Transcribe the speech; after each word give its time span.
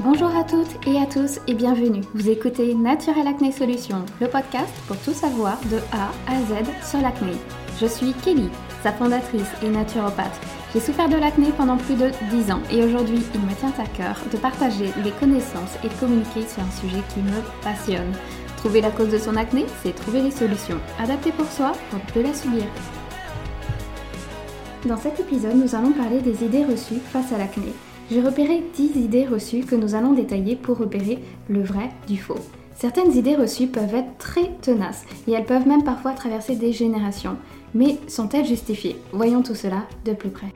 Bonjour 0.00 0.28
à 0.28 0.44
toutes 0.44 0.86
et 0.86 0.96
à 0.96 1.06
tous 1.06 1.40
et 1.48 1.54
bienvenue. 1.54 2.02
Vous 2.14 2.30
écoutez 2.30 2.72
Naturel 2.72 3.26
Acné 3.26 3.50
Solutions, 3.50 4.04
le 4.20 4.28
podcast 4.28 4.72
pour 4.86 4.96
tout 4.98 5.12
savoir 5.12 5.58
de 5.72 5.78
A 5.90 6.10
à 6.30 6.38
Z 6.42 6.88
sur 6.88 7.00
l'acné. 7.00 7.32
Je 7.80 7.86
suis 7.86 8.12
Kelly, 8.12 8.48
sa 8.84 8.92
fondatrice 8.92 9.50
et 9.60 9.68
naturopathe. 9.68 10.40
J'ai 10.72 10.78
souffert 10.78 11.08
de 11.08 11.16
l'acné 11.16 11.48
pendant 11.50 11.76
plus 11.76 11.96
de 11.96 12.10
10 12.30 12.52
ans 12.52 12.62
et 12.70 12.84
aujourd'hui 12.84 13.20
il 13.34 13.40
me 13.40 13.54
tient 13.56 13.74
à 13.76 13.88
cœur 13.88 14.16
de 14.30 14.36
partager 14.36 14.92
les 15.02 15.10
connaissances 15.10 15.74
et 15.82 15.88
de 15.88 15.94
communiquer 15.94 16.46
sur 16.46 16.62
un 16.62 16.80
sujet 16.80 17.02
qui 17.12 17.18
me 17.18 17.42
passionne. 17.64 18.12
Trouver 18.58 18.80
la 18.80 18.92
cause 18.92 19.10
de 19.10 19.18
son 19.18 19.34
acné, 19.34 19.66
c'est 19.82 19.96
trouver 19.96 20.22
les 20.22 20.30
solutions 20.30 20.78
adaptées 21.00 21.32
pour 21.32 21.50
soi 21.50 21.72
pour 21.90 21.98
ne 22.14 22.22
la 22.22 22.34
subir. 22.34 22.66
Dans 24.86 24.96
cet 24.96 25.18
épisode, 25.18 25.56
nous 25.56 25.74
allons 25.74 25.90
parler 25.90 26.20
des 26.20 26.44
idées 26.44 26.64
reçues 26.64 27.00
face 27.12 27.32
à 27.32 27.38
l'acné. 27.38 27.72
J'ai 28.10 28.22
repéré 28.22 28.62
10 28.74 28.96
idées 28.96 29.26
reçues 29.26 29.60
que 29.60 29.74
nous 29.74 29.94
allons 29.94 30.14
détailler 30.14 30.56
pour 30.56 30.78
repérer 30.78 31.18
le 31.48 31.62
vrai 31.62 31.90
du 32.06 32.16
faux. 32.16 32.38
Certaines 32.74 33.14
idées 33.14 33.36
reçues 33.36 33.66
peuvent 33.66 33.94
être 33.94 34.16
très 34.16 34.50
tenaces 34.62 35.04
et 35.26 35.32
elles 35.32 35.44
peuvent 35.44 35.68
même 35.68 35.84
parfois 35.84 36.12
traverser 36.12 36.56
des 36.56 36.72
générations. 36.72 37.36
Mais 37.74 37.98
sont-elles 38.06 38.46
justifiées? 38.46 38.96
Voyons 39.12 39.42
tout 39.42 39.54
cela 39.54 39.82
de 40.06 40.12
plus 40.12 40.30
près. 40.30 40.54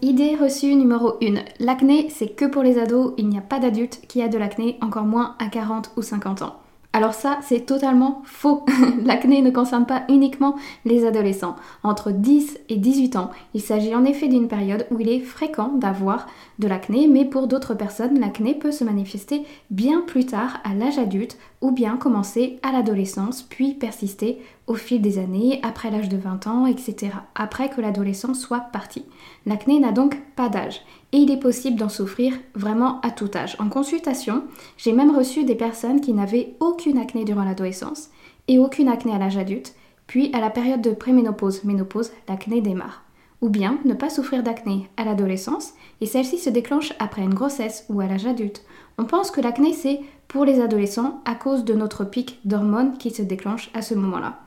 Idée 0.00 0.34
reçue 0.34 0.74
numéro 0.74 1.12
1. 1.22 1.44
L'acné, 1.60 2.08
c'est 2.10 2.34
que 2.34 2.46
pour 2.46 2.64
les 2.64 2.76
ados, 2.76 3.12
il 3.18 3.28
n'y 3.28 3.38
a 3.38 3.42
pas 3.42 3.60
d'adulte 3.60 4.00
qui 4.08 4.20
a 4.20 4.26
de 4.26 4.36
l'acné, 4.36 4.78
encore 4.80 5.04
moins 5.04 5.36
à 5.38 5.46
40 5.46 5.92
ou 5.96 6.02
50 6.02 6.42
ans. 6.42 6.56
Alors 6.94 7.14
ça, 7.14 7.38
c'est 7.42 7.64
totalement 7.64 8.20
faux. 8.24 8.66
L'acné 9.04 9.40
ne 9.40 9.50
concerne 9.50 9.86
pas 9.86 10.02
uniquement 10.10 10.56
les 10.84 11.06
adolescents. 11.06 11.56
Entre 11.82 12.10
10 12.10 12.58
et 12.68 12.76
18 12.76 13.16
ans, 13.16 13.30
il 13.54 13.62
s'agit 13.62 13.94
en 13.94 14.04
effet 14.04 14.28
d'une 14.28 14.46
période 14.46 14.86
où 14.90 15.00
il 15.00 15.08
est 15.08 15.20
fréquent 15.20 15.68
d'avoir 15.68 16.26
de 16.58 16.68
l'acné, 16.68 17.08
mais 17.08 17.24
pour 17.24 17.46
d'autres 17.46 17.74
personnes, 17.74 18.20
l'acné 18.20 18.54
peut 18.54 18.72
se 18.72 18.84
manifester 18.84 19.42
bien 19.70 20.02
plus 20.06 20.26
tard 20.26 20.58
à 20.64 20.74
l'âge 20.74 20.98
adulte 20.98 21.38
ou 21.62 21.70
bien 21.70 21.96
commencer 21.96 22.58
à 22.62 22.72
l'adolescence, 22.72 23.42
puis 23.42 23.72
persister 23.72 24.42
au 24.66 24.74
fil 24.74 25.02
des 25.02 25.18
années, 25.18 25.60
après 25.62 25.90
l'âge 25.90 26.08
de 26.08 26.16
20 26.16 26.46
ans, 26.46 26.66
etc., 26.66 27.12
après 27.34 27.68
que 27.68 27.80
l'adolescence 27.80 28.40
soit 28.40 28.60
partie. 28.60 29.04
L'acné 29.44 29.80
n'a 29.80 29.92
donc 29.92 30.20
pas 30.36 30.48
d'âge 30.48 30.82
et 31.12 31.18
il 31.18 31.30
est 31.30 31.40
possible 31.40 31.78
d'en 31.78 31.88
souffrir 31.88 32.32
vraiment 32.54 33.00
à 33.00 33.10
tout 33.10 33.30
âge. 33.34 33.56
En 33.58 33.68
consultation, 33.68 34.44
j'ai 34.76 34.92
même 34.92 35.14
reçu 35.14 35.44
des 35.44 35.56
personnes 35.56 36.00
qui 36.00 36.12
n'avaient 36.12 36.54
aucune 36.60 36.98
acné 36.98 37.24
durant 37.24 37.44
l'adolescence 37.44 38.10
et 38.48 38.58
aucune 38.58 38.88
acné 38.88 39.12
à 39.12 39.18
l'âge 39.18 39.36
adulte, 39.36 39.74
puis 40.06 40.30
à 40.32 40.40
la 40.40 40.50
période 40.50 40.80
de 40.80 40.92
préménopause, 40.92 41.64
ménopause, 41.64 42.12
l'acné 42.28 42.60
démarre. 42.60 43.02
Ou 43.40 43.48
bien 43.48 43.78
ne 43.84 43.94
pas 43.94 44.10
souffrir 44.10 44.44
d'acné 44.44 44.88
à 44.96 45.04
l'adolescence 45.04 45.72
et 46.00 46.06
celle-ci 46.06 46.38
se 46.38 46.50
déclenche 46.50 46.92
après 47.00 47.22
une 47.22 47.34
grossesse 47.34 47.84
ou 47.88 48.00
à 48.00 48.06
l'âge 48.06 48.26
adulte. 48.26 48.64
On 48.98 49.04
pense 49.04 49.32
que 49.32 49.40
l'acné 49.40 49.72
c'est 49.72 50.00
pour 50.28 50.44
les 50.44 50.60
adolescents 50.60 51.20
à 51.24 51.34
cause 51.34 51.64
de 51.64 51.74
notre 51.74 52.04
pic 52.04 52.38
d'hormones 52.44 52.96
qui 52.98 53.10
se 53.10 53.22
déclenche 53.22 53.70
à 53.74 53.82
ce 53.82 53.94
moment-là. 53.94 54.38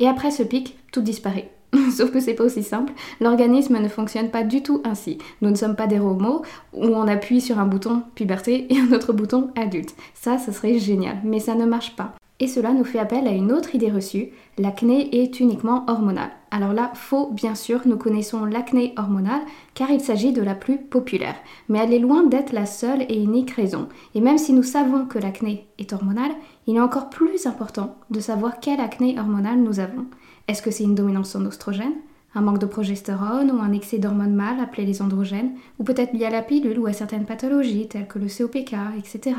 Et 0.00 0.08
après 0.08 0.30
ce 0.30 0.42
pic, 0.42 0.76
tout 0.92 1.02
disparaît. 1.02 1.50
Sauf 1.96 2.10
que 2.10 2.20
c'est 2.20 2.34
pas 2.34 2.44
aussi 2.44 2.62
simple. 2.62 2.92
L'organisme 3.20 3.78
ne 3.78 3.88
fonctionne 3.88 4.30
pas 4.30 4.44
du 4.44 4.62
tout 4.62 4.80
ainsi. 4.84 5.18
Nous 5.42 5.50
ne 5.50 5.56
sommes 5.56 5.76
pas 5.76 5.86
des 5.86 5.98
robots 5.98 6.42
où 6.72 6.86
on 6.86 7.08
appuie 7.08 7.40
sur 7.40 7.58
un 7.58 7.66
bouton 7.66 8.02
puberté 8.14 8.72
et 8.72 8.78
un 8.78 8.92
autre 8.92 9.12
bouton 9.12 9.50
adulte. 9.56 9.94
Ça, 10.14 10.38
ça 10.38 10.52
serait 10.52 10.78
génial, 10.78 11.18
mais 11.24 11.40
ça 11.40 11.54
ne 11.54 11.66
marche 11.66 11.96
pas. 11.96 12.14
Et 12.40 12.48
cela 12.48 12.72
nous 12.72 12.84
fait 12.84 12.98
appel 12.98 13.28
à 13.28 13.30
une 13.30 13.52
autre 13.52 13.76
idée 13.76 13.90
reçue, 13.90 14.30
l'acné 14.58 15.22
est 15.22 15.38
uniquement 15.38 15.84
hormonal. 15.86 16.30
Alors 16.50 16.72
là, 16.72 16.90
faux, 16.94 17.30
bien 17.30 17.54
sûr, 17.54 17.82
nous 17.86 17.96
connaissons 17.96 18.44
l'acné 18.44 18.92
hormonale 18.96 19.42
car 19.74 19.90
il 19.90 20.00
s'agit 20.00 20.32
de 20.32 20.42
la 20.42 20.56
plus 20.56 20.78
populaire. 20.78 21.36
Mais 21.68 21.78
elle 21.78 21.92
est 21.92 22.00
loin 22.00 22.24
d'être 22.24 22.52
la 22.52 22.66
seule 22.66 23.02
et 23.08 23.22
unique 23.22 23.52
raison. 23.52 23.88
Et 24.16 24.20
même 24.20 24.38
si 24.38 24.52
nous 24.52 24.64
savons 24.64 25.06
que 25.06 25.18
l'acné 25.18 25.68
est 25.78 25.92
hormonale, 25.92 26.32
il 26.66 26.76
est 26.76 26.80
encore 26.80 27.08
plus 27.08 27.46
important 27.46 27.96
de 28.10 28.18
savoir 28.18 28.58
quelle 28.58 28.80
acné 28.80 29.18
hormonale 29.18 29.60
nous 29.60 29.78
avons. 29.78 30.06
Est-ce 30.48 30.62
que 30.62 30.72
c'est 30.72 30.84
une 30.84 30.96
dominance 30.96 31.36
en 31.36 31.46
oestrogène 31.46 31.94
un 32.34 32.40
manque 32.40 32.58
de 32.58 32.66
progestérone 32.66 33.50
ou 33.52 33.60
un 33.60 33.72
excès 33.72 33.98
d'hormones 33.98 34.34
mâles 34.34 34.60
appelées 34.60 34.86
les 34.86 35.02
androgènes, 35.02 35.52
ou 35.78 35.84
peut-être 35.84 36.12
lié 36.12 36.24
à 36.24 36.30
la 36.30 36.42
pilule 36.42 36.78
ou 36.78 36.86
à 36.86 36.92
certaines 36.92 37.26
pathologies 37.26 37.88
telles 37.88 38.08
que 38.08 38.18
le 38.18 38.26
COPK, 38.26 38.74
etc. 38.98 39.36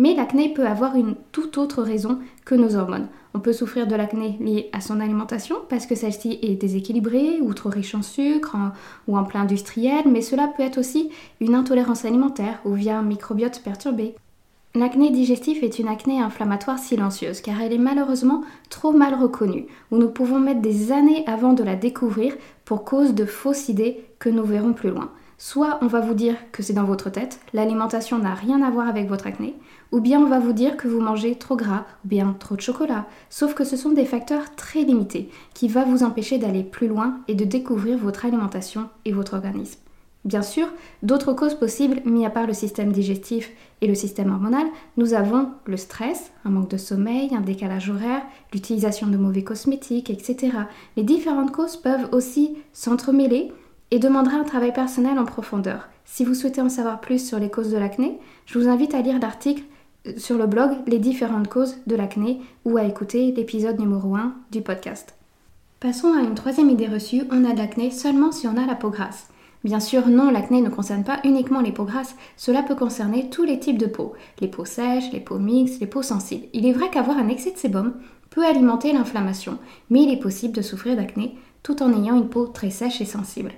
Mais 0.00 0.14
l'acné 0.14 0.48
peut 0.48 0.66
avoir 0.66 0.96
une 0.96 1.14
toute 1.30 1.58
autre 1.58 1.82
raison 1.82 2.20
que 2.46 2.54
nos 2.54 2.74
hormones. 2.74 3.08
On 3.34 3.38
peut 3.38 3.52
souffrir 3.52 3.86
de 3.86 3.94
l'acné 3.94 4.38
lié 4.40 4.70
à 4.72 4.80
son 4.80 4.98
alimentation 4.98 5.56
parce 5.68 5.84
que 5.84 5.94
celle-ci 5.94 6.38
est 6.40 6.54
déséquilibrée 6.54 7.42
ou 7.42 7.52
trop 7.52 7.68
riche 7.68 7.94
en 7.94 8.00
sucre 8.00 8.56
ou 9.06 9.18
en 9.18 9.24
plein 9.24 9.42
industriel, 9.42 10.04
mais 10.06 10.22
cela 10.22 10.48
peut 10.48 10.62
être 10.62 10.78
aussi 10.78 11.10
une 11.42 11.54
intolérance 11.54 12.06
alimentaire 12.06 12.60
ou 12.64 12.72
via 12.72 12.96
un 12.96 13.02
microbiote 13.02 13.60
perturbé. 13.62 14.14
L'acné 14.74 15.10
digestif 15.10 15.62
est 15.62 15.78
une 15.78 15.88
acné 15.88 16.18
inflammatoire 16.18 16.78
silencieuse 16.78 17.42
car 17.42 17.60
elle 17.60 17.74
est 17.74 17.78
malheureusement 17.78 18.42
trop 18.70 18.92
mal 18.92 19.12
reconnue, 19.12 19.66
où 19.90 19.98
nous 19.98 20.08
pouvons 20.08 20.40
mettre 20.40 20.62
des 20.62 20.92
années 20.92 21.24
avant 21.26 21.52
de 21.52 21.62
la 21.62 21.76
découvrir 21.76 22.32
pour 22.64 22.86
cause 22.86 23.14
de 23.14 23.26
fausses 23.26 23.68
idées 23.68 24.02
que 24.18 24.30
nous 24.30 24.44
verrons 24.44 24.72
plus 24.72 24.88
loin. 24.88 25.10
Soit 25.42 25.78
on 25.80 25.86
va 25.86 26.00
vous 26.00 26.12
dire 26.12 26.36
que 26.52 26.62
c'est 26.62 26.74
dans 26.74 26.84
votre 26.84 27.08
tête, 27.08 27.40
l'alimentation 27.54 28.18
n'a 28.18 28.34
rien 28.34 28.60
à 28.60 28.68
voir 28.68 28.86
avec 28.86 29.08
votre 29.08 29.26
acné, 29.26 29.54
ou 29.90 29.98
bien 29.98 30.20
on 30.20 30.28
va 30.28 30.38
vous 30.38 30.52
dire 30.52 30.76
que 30.76 30.86
vous 30.86 31.00
mangez 31.00 31.34
trop 31.36 31.56
gras 31.56 31.86
ou 32.04 32.08
bien 32.08 32.36
trop 32.38 32.56
de 32.56 32.60
chocolat, 32.60 33.06
sauf 33.30 33.54
que 33.54 33.64
ce 33.64 33.78
sont 33.78 33.92
des 33.92 34.04
facteurs 34.04 34.54
très 34.54 34.82
limités 34.82 35.30
qui 35.54 35.68
vont 35.68 35.86
vous 35.86 36.02
empêcher 36.02 36.36
d'aller 36.36 36.62
plus 36.62 36.88
loin 36.88 37.20
et 37.26 37.34
de 37.34 37.46
découvrir 37.46 37.96
votre 37.96 38.26
alimentation 38.26 38.90
et 39.06 39.12
votre 39.12 39.32
organisme. 39.32 39.80
Bien 40.26 40.42
sûr, 40.42 40.68
d'autres 41.02 41.32
causes 41.32 41.54
possibles, 41.54 42.02
mis 42.04 42.26
à 42.26 42.30
part 42.30 42.46
le 42.46 42.52
système 42.52 42.92
digestif 42.92 43.50
et 43.80 43.86
le 43.86 43.94
système 43.94 44.30
hormonal, 44.30 44.66
nous 44.98 45.14
avons 45.14 45.52
le 45.64 45.78
stress, 45.78 46.32
un 46.44 46.50
manque 46.50 46.68
de 46.68 46.76
sommeil, 46.76 47.34
un 47.34 47.40
décalage 47.40 47.88
horaire, 47.88 48.24
l'utilisation 48.52 49.06
de 49.06 49.16
mauvais 49.16 49.42
cosmétiques, 49.42 50.10
etc. 50.10 50.50
Les 50.98 51.02
différentes 51.02 51.52
causes 51.52 51.78
peuvent 51.78 52.10
aussi 52.12 52.58
s'entremêler 52.74 53.50
et 53.90 53.98
demanderaient 53.98 54.36
un 54.36 54.44
travail 54.44 54.72
personnel 54.72 55.18
en 55.18 55.24
profondeur. 55.24 55.88
Si 56.04 56.24
vous 56.24 56.34
souhaitez 56.34 56.60
en 56.60 56.68
savoir 56.68 57.00
plus 57.00 57.26
sur 57.26 57.38
les 57.38 57.50
causes 57.50 57.70
de 57.70 57.78
l'acné, 57.78 58.18
je 58.46 58.58
vous 58.58 58.68
invite 58.68 58.94
à 58.94 59.00
lire 59.00 59.18
l'article 59.20 59.64
sur 60.16 60.38
le 60.38 60.46
blog 60.46 60.70
Les 60.86 60.98
différentes 60.98 61.48
causes 61.48 61.76
de 61.86 61.96
l'acné 61.96 62.40
ou 62.64 62.76
à 62.76 62.84
écouter 62.84 63.32
l'épisode 63.32 63.78
numéro 63.78 64.16
1 64.16 64.34
du 64.50 64.62
podcast. 64.62 65.14
Passons 65.78 66.12
à 66.12 66.20
une 66.20 66.34
troisième 66.34 66.70
idée 66.70 66.86
reçue, 66.86 67.22
on 67.30 67.44
a 67.44 67.52
de 67.52 67.58
l'acné 67.58 67.90
seulement 67.90 68.32
si 68.32 68.46
on 68.46 68.56
a 68.56 68.66
la 68.66 68.74
peau 68.74 68.90
grasse. 68.90 69.28
Bien 69.62 69.80
sûr, 69.80 70.08
non, 70.08 70.30
l'acné 70.30 70.62
ne 70.62 70.70
concerne 70.70 71.04
pas 71.04 71.20
uniquement 71.24 71.60
les 71.60 71.72
peaux 71.72 71.84
grasses, 71.84 72.16
cela 72.36 72.62
peut 72.62 72.74
concerner 72.74 73.28
tous 73.28 73.44
les 73.44 73.60
types 73.60 73.78
de 73.78 73.86
peau, 73.86 74.14
les 74.40 74.48
peaux 74.48 74.64
sèches, 74.64 75.12
les 75.12 75.20
peaux 75.20 75.38
mixtes, 75.38 75.80
les 75.80 75.86
peaux 75.86 76.02
sensibles. 76.02 76.46
Il 76.54 76.66
est 76.66 76.72
vrai 76.72 76.88
qu'avoir 76.90 77.18
un 77.18 77.28
excès 77.28 77.52
de 77.52 77.58
sébum 77.58 77.94
peut 78.30 78.44
alimenter 78.44 78.92
l'inflammation, 78.92 79.58
mais 79.90 80.02
il 80.02 80.10
est 80.10 80.20
possible 80.20 80.54
de 80.54 80.62
souffrir 80.62 80.96
d'acné 80.96 81.36
tout 81.62 81.82
en 81.82 81.92
ayant 81.92 82.16
une 82.16 82.28
peau 82.28 82.46
très 82.46 82.70
sèche 82.70 83.02
et 83.02 83.06
sensible. 83.06 83.52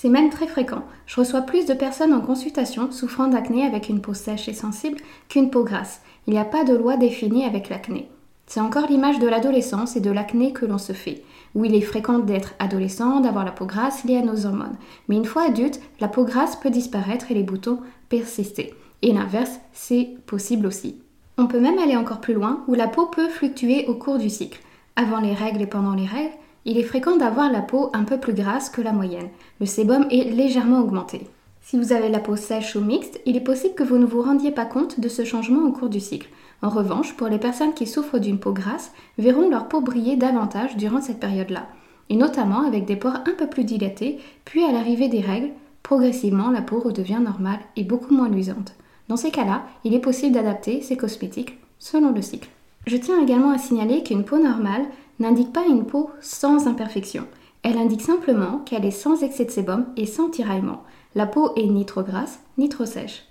C'est 0.00 0.10
même 0.10 0.30
très 0.30 0.46
fréquent. 0.46 0.84
Je 1.06 1.16
reçois 1.16 1.40
plus 1.40 1.66
de 1.66 1.74
personnes 1.74 2.14
en 2.14 2.20
consultation 2.20 2.92
souffrant 2.92 3.26
d'acné 3.26 3.66
avec 3.66 3.88
une 3.88 4.00
peau 4.00 4.14
sèche 4.14 4.48
et 4.48 4.52
sensible 4.52 4.98
qu'une 5.28 5.50
peau 5.50 5.64
grasse. 5.64 6.02
Il 6.28 6.34
n'y 6.34 6.38
a 6.38 6.44
pas 6.44 6.62
de 6.62 6.72
loi 6.72 6.96
définie 6.96 7.44
avec 7.44 7.68
l'acné. 7.68 8.08
C'est 8.46 8.60
encore 8.60 8.86
l'image 8.86 9.18
de 9.18 9.26
l'adolescence 9.26 9.96
et 9.96 10.00
de 10.00 10.12
l'acné 10.12 10.52
que 10.52 10.66
l'on 10.66 10.78
se 10.78 10.92
fait 10.92 11.24
où 11.56 11.64
il 11.64 11.74
est 11.74 11.80
fréquent 11.80 12.20
d'être 12.20 12.54
adolescent, 12.60 13.18
d'avoir 13.18 13.44
la 13.44 13.50
peau 13.50 13.66
grasse 13.66 14.04
liée 14.04 14.18
à 14.18 14.22
nos 14.22 14.46
hormones. 14.46 14.76
Mais 15.08 15.16
une 15.16 15.24
fois 15.24 15.48
adulte, 15.48 15.80
la 15.98 16.06
peau 16.06 16.22
grasse 16.22 16.54
peut 16.54 16.70
disparaître 16.70 17.32
et 17.32 17.34
les 17.34 17.42
boutons 17.42 17.80
persister. 18.08 18.74
Et 19.02 19.12
l'inverse, 19.12 19.58
c'est 19.72 20.10
possible 20.26 20.68
aussi. 20.68 21.00
On 21.38 21.48
peut 21.48 21.58
même 21.58 21.78
aller 21.80 21.96
encore 21.96 22.20
plus 22.20 22.34
loin, 22.34 22.62
où 22.68 22.74
la 22.74 22.86
peau 22.86 23.06
peut 23.06 23.28
fluctuer 23.28 23.86
au 23.88 23.94
cours 23.94 24.18
du 24.18 24.30
cycle. 24.30 24.60
Avant 24.94 25.18
les 25.18 25.34
règles 25.34 25.62
et 25.62 25.66
pendant 25.66 25.94
les 25.94 26.06
règles, 26.06 26.36
il 26.64 26.78
est 26.78 26.82
fréquent 26.82 27.16
d'avoir 27.16 27.50
la 27.50 27.62
peau 27.62 27.90
un 27.92 28.04
peu 28.04 28.18
plus 28.18 28.34
grasse 28.34 28.70
que 28.70 28.82
la 28.82 28.92
moyenne. 28.92 29.28
Le 29.60 29.66
sébum 29.66 30.06
est 30.10 30.30
légèrement 30.30 30.80
augmenté. 30.80 31.26
Si 31.60 31.76
vous 31.76 31.92
avez 31.92 32.08
la 32.08 32.18
peau 32.18 32.36
sèche 32.36 32.76
ou 32.76 32.80
mixte, 32.80 33.20
il 33.26 33.36
est 33.36 33.40
possible 33.40 33.74
que 33.74 33.82
vous 33.82 33.98
ne 33.98 34.06
vous 34.06 34.22
rendiez 34.22 34.50
pas 34.50 34.64
compte 34.64 35.00
de 35.00 35.08
ce 35.08 35.24
changement 35.24 35.66
au 35.66 35.72
cours 35.72 35.90
du 35.90 36.00
cycle. 36.00 36.28
En 36.62 36.70
revanche, 36.70 37.14
pour 37.14 37.28
les 37.28 37.38
personnes 37.38 37.74
qui 37.74 37.86
souffrent 37.86 38.18
d'une 38.18 38.38
peau 38.38 38.52
grasse, 38.52 38.92
verront 39.18 39.48
leur 39.48 39.68
peau 39.68 39.80
briller 39.80 40.16
davantage 40.16 40.76
durant 40.76 41.00
cette 41.00 41.20
période-là, 41.20 41.66
et 42.08 42.16
notamment 42.16 42.66
avec 42.66 42.84
des 42.84 42.96
pores 42.96 43.20
un 43.26 43.34
peu 43.36 43.46
plus 43.46 43.64
dilatés, 43.64 44.18
puis 44.44 44.64
à 44.64 44.72
l'arrivée 44.72 45.08
des 45.08 45.20
règles, 45.20 45.50
progressivement 45.82 46.50
la 46.50 46.62
peau 46.62 46.80
redevient 46.80 47.20
normale 47.22 47.60
et 47.76 47.84
beaucoup 47.84 48.14
moins 48.14 48.28
luisante. 48.28 48.74
Dans 49.08 49.16
ces 49.16 49.30
cas-là, 49.30 49.62
il 49.84 49.94
est 49.94 50.00
possible 50.00 50.34
d'adapter 50.34 50.82
ces 50.82 50.96
cosmétiques 50.96 51.58
selon 51.78 52.12
le 52.12 52.22
cycle. 52.22 52.48
Je 52.86 52.96
tiens 52.96 53.20
également 53.22 53.50
à 53.50 53.58
signaler 53.58 54.02
qu'une 54.02 54.24
peau 54.24 54.38
normale 54.38 54.86
n'indique 55.18 55.52
pas 55.52 55.66
une 55.66 55.84
peau 55.84 56.10
sans 56.20 56.66
imperfection. 56.66 57.26
Elle 57.62 57.78
indique 57.78 58.02
simplement 58.02 58.58
qu'elle 58.64 58.84
est 58.84 58.90
sans 58.90 59.22
excès 59.22 59.44
de 59.44 59.50
sébum 59.50 59.86
et 59.96 60.06
sans 60.06 60.28
tiraillement. 60.28 60.84
La 61.14 61.26
peau 61.26 61.52
est 61.56 61.66
ni 61.66 61.84
trop 61.86 62.02
grasse 62.02 62.40
ni 62.56 62.68
trop 62.68 62.86
sèche. 62.86 63.24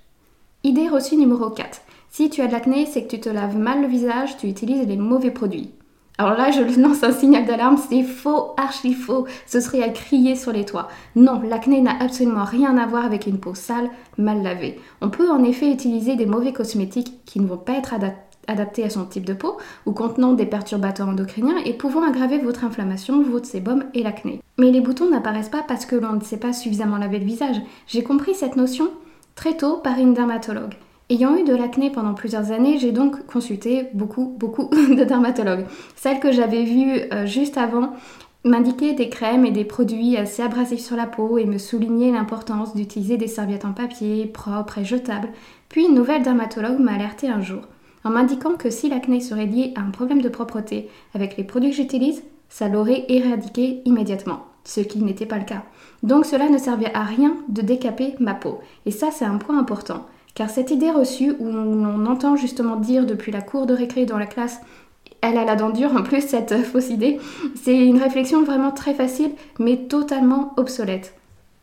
Idée 0.64 0.90
reçue 0.90 1.16
numéro 1.16 1.50
4. 1.50 1.82
Si 2.10 2.30
tu 2.30 2.42
as 2.42 2.48
de 2.48 2.52
l'acné, 2.52 2.86
c'est 2.86 3.04
que 3.04 3.10
tu 3.10 3.20
te 3.20 3.30
laves 3.30 3.58
mal 3.58 3.82
le 3.82 3.88
visage, 3.88 4.38
tu 4.38 4.48
utilises 4.48 4.88
les 4.88 4.98
mauvais 4.98 5.32
produits. 5.32 5.72
Alors 6.18 6.36
là, 6.36 6.52
je 6.52 6.62
lance 6.82 7.04
un 7.04 7.12
signal 7.12 7.46
d'alarme, 7.46 7.78
c'est 7.78 8.04
faux, 8.04 8.54
archi 8.58 8.94
faux, 8.94 9.28
ce 9.46 9.60
serait 9.60 9.84
à 9.84 9.90
crier 9.90 10.36
sur 10.36 10.52
les 10.52 10.66
toits. 10.66 10.88
Non, 11.16 11.42
l'acné 11.42 11.80
n'a 11.82 11.96
absolument 12.00 12.44
rien 12.44 12.78
à 12.78 12.88
voir 12.88 13.06
avec 13.06 13.28
une 13.28 13.40
peau 13.40 13.54
sale, 13.54 13.90
mal 14.18 14.42
lavée. 14.42 14.80
On 15.02 15.10
peut 15.10 15.30
en 15.30 15.44
effet 15.44 15.72
utiliser 15.72 16.16
des 16.16 16.26
mauvais 16.26 16.54
cosmétiques 16.54 17.24
qui 17.26 17.40
ne 17.40 17.48
vont 17.48 17.58
pas 17.58 17.74
être 17.74 17.94
adaptés 17.94 18.27
à 18.48 18.90
son 18.90 19.06
type 19.06 19.26
de 19.26 19.34
peau 19.34 19.58
ou 19.86 19.92
contenant 19.92 20.34
des 20.34 20.46
perturbateurs 20.46 21.10
endocriniens 21.10 21.58
et 21.66 21.74
pouvant 21.74 22.04
aggraver 22.04 22.40
votre 22.40 22.64
inflammation, 22.64 23.22
votre 23.22 23.46
sébum 23.46 23.84
et 23.94 24.04
l'acné. 24.04 24.42
Mais 24.58 24.72
les 24.72 24.82
boutons 24.82 25.10
n'apparaissent 25.10 25.50
pas 25.50 25.64
parce 25.68 25.86
que 25.86 25.96
l'on 25.96 26.14
ne 26.14 26.22
sait 26.22 26.38
pas 26.38 26.54
suffisamment 26.54 26.98
laver 26.98 27.20
le 27.20 27.26
visage. 27.26 27.62
J'ai 27.88 28.04
compris 28.04 28.34
cette 28.34 28.56
notion 28.56 28.90
très 29.36 29.56
tôt 29.56 29.78
par 29.78 30.00
une 30.00 30.14
dermatologue. 30.14 30.74
Ayant 31.10 31.38
eu 31.38 31.44
de 31.44 31.56
l'acné 31.56 31.90
pendant 31.90 32.14
plusieurs 32.14 32.52
années, 32.52 32.80
j'ai 32.80 32.92
donc 32.92 33.26
consulté 33.28 33.88
beaucoup, 33.94 34.36
beaucoup 34.38 34.70
de 34.96 35.04
dermatologues. 35.04 35.66
Celle 35.96 36.20
que 36.20 36.32
j'avais 36.32 36.64
vue 36.64 37.02
euh, 37.14 37.26
juste 37.26 37.58
avant 37.58 37.94
m'indiquait 38.44 38.94
des 38.94 39.10
crèmes 39.10 39.46
et 39.46 39.52
des 39.52 39.66
produits 39.66 40.18
assez 40.18 40.42
abrasifs 40.42 40.80
sur 40.80 40.96
la 40.96 41.06
peau 41.06 41.38
et 41.38 41.46
me 41.46 41.58
soulignait 41.58 42.12
l'importance 42.12 42.76
d'utiliser 42.76 43.18
des 43.18 43.28
serviettes 43.28 43.66
en 43.66 43.74
papier, 43.74 44.26
propres 44.26 44.80
et 44.80 44.86
jetables. 44.86 45.30
Puis 45.70 45.86
une 45.86 45.96
nouvelle 45.96 46.24
dermatologue 46.24 46.80
m'a 46.80 46.94
alerté 46.94 47.28
un 47.28 47.42
jour 47.42 47.62
en 48.04 48.10
m'indiquant 48.10 48.56
que 48.56 48.70
si 48.70 48.90
l'acné 48.90 49.20
serait 49.20 49.46
lié 49.46 49.74
à 49.76 49.82
un 49.82 49.92
problème 49.92 50.22
de 50.22 50.30
propreté 50.30 50.90
avec 51.14 51.38
les 51.38 51.44
produits 51.44 51.72
que 51.72 51.76
j'utilise, 51.76 52.24
ça 52.50 52.68
l'aurait 52.68 53.06
éradiqué 53.10 53.82
immédiatement, 53.86 54.46
ce 54.64 54.82
qui 54.82 55.00
n'était 55.00 55.26
pas 55.26 55.40
le 55.40 55.46
cas. 55.46 55.64
Donc 56.04 56.26
cela 56.26 56.50
ne 56.50 56.58
servait 56.58 56.94
à 56.94 57.04
rien 57.04 57.36
de 57.50 57.62
décaper 57.62 58.16
ma 58.20 58.34
peau. 58.34 58.60
Et 58.86 58.92
ça 58.92 59.10
c'est 59.12 59.26
un 59.26 59.38
point 59.38 59.58
important. 59.58 60.06
Car 60.36 60.50
cette 60.50 60.72
idée 60.72 60.92
reçue, 60.92 61.34
où 61.40 61.48
on 61.48 62.06
entend 62.06 62.36
justement 62.36 62.76
dire 62.76 63.06
depuis 63.06 63.32
la 63.32 63.42
cour 63.42 63.66
de 63.66 63.74
récré 63.74 64.06
dans 64.06 64.20
la 64.20 64.28
classe 64.28 64.62
elle 65.22 65.38
a 65.38 65.46
la 65.46 65.56
dent 65.56 65.70
dure 65.70 65.96
en 65.96 66.04
plus, 66.04 66.22
cette 66.22 66.64
fausse 66.64 66.90
idée. 66.90 67.20
C'est 67.56 67.78
une 67.78 68.02
réflexion 68.02 68.44
vraiment 68.44 68.72
très 68.72 68.94
facile, 68.94 69.32
mais 69.60 69.78
totalement 69.88 70.54
obsolète. 70.58 71.17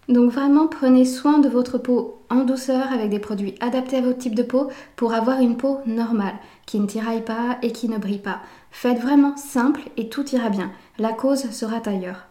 Donc 0.09 0.31
vraiment, 0.31 0.67
prenez 0.67 1.05
soin 1.05 1.39
de 1.39 1.49
votre 1.49 1.79
peau 1.79 2.19
en 2.31 2.45
douceur 2.45 2.93
avec 2.93 3.11
des 3.11 3.19
produits 3.19 3.55
adaptés 3.61 3.97
à 3.97 4.03
votre 4.03 4.19
type 4.19 4.35
de 4.35 4.43
peau 4.43 4.69
pour 4.97 5.15
avoir 5.15 5.41
une 5.41 5.57
peau 5.57 5.79
normale, 5.87 6.35
qui 6.67 6.79
ne 6.79 6.87
tiraille 6.87 7.25
pas 7.25 7.59
et 7.63 7.73
qui 7.73 7.89
ne 7.89 7.99
brille 7.99 8.19
pas. 8.19 8.41
Faites 8.71 8.99
vraiment 8.99 9.37
simple 9.37 9.83
et 9.97 10.09
tout 10.09 10.29
ira 10.35 10.51
bien. 10.51 10.71
La 10.99 11.13
cause 11.13 11.51
sera 11.51 11.81
ailleurs. 11.87 12.27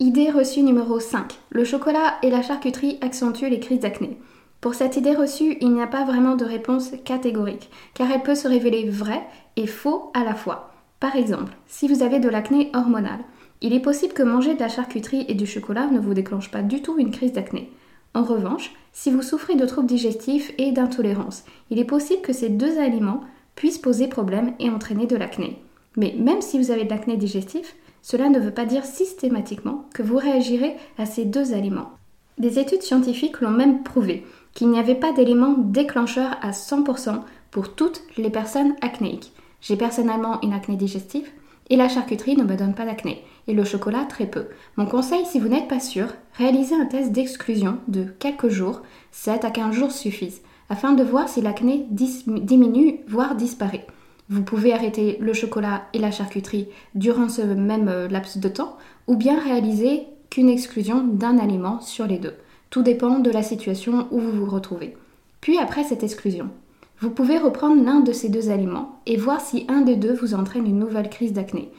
Idée 0.00 0.30
reçue 0.30 0.62
numéro 0.62 1.00
5. 1.00 1.38
Le 1.50 1.64
chocolat 1.64 2.18
et 2.22 2.30
la 2.30 2.42
charcuterie 2.42 2.98
accentuent 3.00 3.50
les 3.50 3.58
crises 3.58 3.80
d'acné. 3.80 4.18
Pour 4.60 4.74
cette 4.74 4.96
idée 4.96 5.14
reçue, 5.14 5.56
il 5.60 5.72
n'y 5.72 5.82
a 5.82 5.86
pas 5.86 6.04
vraiment 6.04 6.36
de 6.36 6.44
réponse 6.44 6.90
catégorique, 7.04 7.70
car 7.94 8.10
elle 8.10 8.22
peut 8.22 8.34
se 8.34 8.48
révéler 8.48 8.88
vraie 8.88 9.26
et 9.56 9.66
faux 9.66 10.10
à 10.14 10.24
la 10.24 10.34
fois. 10.34 10.72
Par 11.00 11.16
exemple, 11.16 11.56
si 11.66 11.88
vous 11.88 12.02
avez 12.02 12.18
de 12.18 12.28
l'acné 12.28 12.70
hormonal, 12.74 13.20
il 13.60 13.72
est 13.72 13.80
possible 13.80 14.12
que 14.12 14.22
manger 14.22 14.54
de 14.54 14.60
la 14.60 14.68
charcuterie 14.68 15.24
et 15.28 15.34
du 15.34 15.46
chocolat 15.46 15.88
ne 15.88 15.98
vous 15.98 16.14
déclenche 16.14 16.50
pas 16.50 16.62
du 16.62 16.82
tout 16.82 16.98
une 16.98 17.10
crise 17.10 17.32
d'acné. 17.32 17.70
En 18.14 18.22
revanche, 18.22 18.72
si 18.92 19.10
vous 19.10 19.22
souffrez 19.22 19.54
de 19.54 19.66
troubles 19.66 19.88
digestifs 19.88 20.52
et 20.58 20.72
d'intolérance, 20.72 21.44
il 21.70 21.78
est 21.78 21.84
possible 21.84 22.22
que 22.22 22.32
ces 22.32 22.48
deux 22.48 22.78
aliments 22.78 23.20
puissent 23.54 23.78
poser 23.78 24.08
problème 24.08 24.54
et 24.58 24.70
entraîner 24.70 25.06
de 25.06 25.16
l'acné. 25.16 25.58
Mais 25.96 26.14
même 26.18 26.40
si 26.40 26.58
vous 26.58 26.70
avez 26.70 26.84
de 26.84 26.90
l'acné 26.90 27.16
digestif, 27.16 27.74
cela 28.02 28.28
ne 28.28 28.38
veut 28.38 28.52
pas 28.52 28.64
dire 28.64 28.84
systématiquement 28.84 29.86
que 29.92 30.02
vous 30.02 30.16
réagirez 30.16 30.76
à 30.96 31.06
ces 31.06 31.24
deux 31.24 31.52
aliments. 31.52 31.90
Des 32.38 32.60
études 32.60 32.82
scientifiques 32.82 33.40
l'ont 33.40 33.50
même 33.50 33.82
prouvé 33.82 34.24
qu'il 34.54 34.70
n'y 34.70 34.78
avait 34.78 34.94
pas 34.94 35.12
d'élément 35.12 35.54
déclencheur 35.58 36.36
à 36.40 36.52
100% 36.52 37.20
pour 37.50 37.74
toutes 37.74 38.02
les 38.16 38.30
personnes 38.30 38.74
acnéiques. 38.80 39.32
J'ai 39.60 39.76
personnellement 39.76 40.40
une 40.42 40.52
acné 40.52 40.76
digestive 40.76 41.28
et 41.70 41.76
la 41.76 41.88
charcuterie 41.88 42.36
ne 42.36 42.44
me 42.44 42.56
donne 42.56 42.74
pas 42.74 42.84
d'acné 42.84 43.24
et 43.46 43.54
le 43.54 43.64
chocolat 43.64 44.04
très 44.04 44.26
peu. 44.26 44.46
Mon 44.76 44.86
conseil, 44.86 45.24
si 45.24 45.40
vous 45.40 45.48
n'êtes 45.48 45.68
pas 45.68 45.80
sûr, 45.80 46.08
réalisez 46.34 46.74
un 46.74 46.84
test 46.84 47.12
d'exclusion 47.12 47.78
de 47.88 48.04
quelques 48.18 48.48
jours, 48.48 48.82
7 49.12 49.44
à 49.44 49.50
15 49.50 49.74
jours 49.74 49.92
suffisent, 49.92 50.42
afin 50.70 50.92
de 50.92 51.02
voir 51.02 51.28
si 51.28 51.40
l'acné 51.40 51.86
diminue, 51.90 53.00
voire 53.08 53.34
disparaît. 53.34 53.86
Vous 54.28 54.42
pouvez 54.42 54.74
arrêter 54.74 55.16
le 55.20 55.32
chocolat 55.32 55.84
et 55.94 55.98
la 55.98 56.10
charcuterie 56.10 56.68
durant 56.94 57.30
ce 57.30 57.40
même 57.40 57.88
euh, 57.88 58.08
laps 58.08 58.36
de 58.36 58.48
temps, 58.48 58.76
ou 59.06 59.16
bien 59.16 59.40
réaliser 59.40 60.02
qu'une 60.28 60.50
exclusion 60.50 61.02
d'un 61.02 61.38
aliment 61.38 61.80
sur 61.80 62.06
les 62.06 62.18
deux. 62.18 62.34
Tout 62.68 62.82
dépend 62.82 63.20
de 63.20 63.30
la 63.30 63.42
situation 63.42 64.06
où 64.10 64.20
vous 64.20 64.32
vous 64.32 64.50
retrouvez. 64.50 64.94
Puis 65.40 65.56
après 65.56 65.84
cette 65.84 66.02
exclusion, 66.02 66.50
vous 67.00 67.10
pouvez 67.10 67.38
reprendre 67.38 67.82
l'un 67.84 68.00
de 68.00 68.12
ces 68.12 68.28
deux 68.28 68.50
aliments 68.50 69.00
et 69.06 69.16
voir 69.16 69.40
si 69.40 69.66
un 69.68 69.82
des 69.82 69.96
deux 69.96 70.14
vous 70.14 70.34
entraîne 70.34 70.66
une 70.66 70.78
nouvelle 70.78 71.08
crise 71.08 71.32
d'acné. 71.32 71.70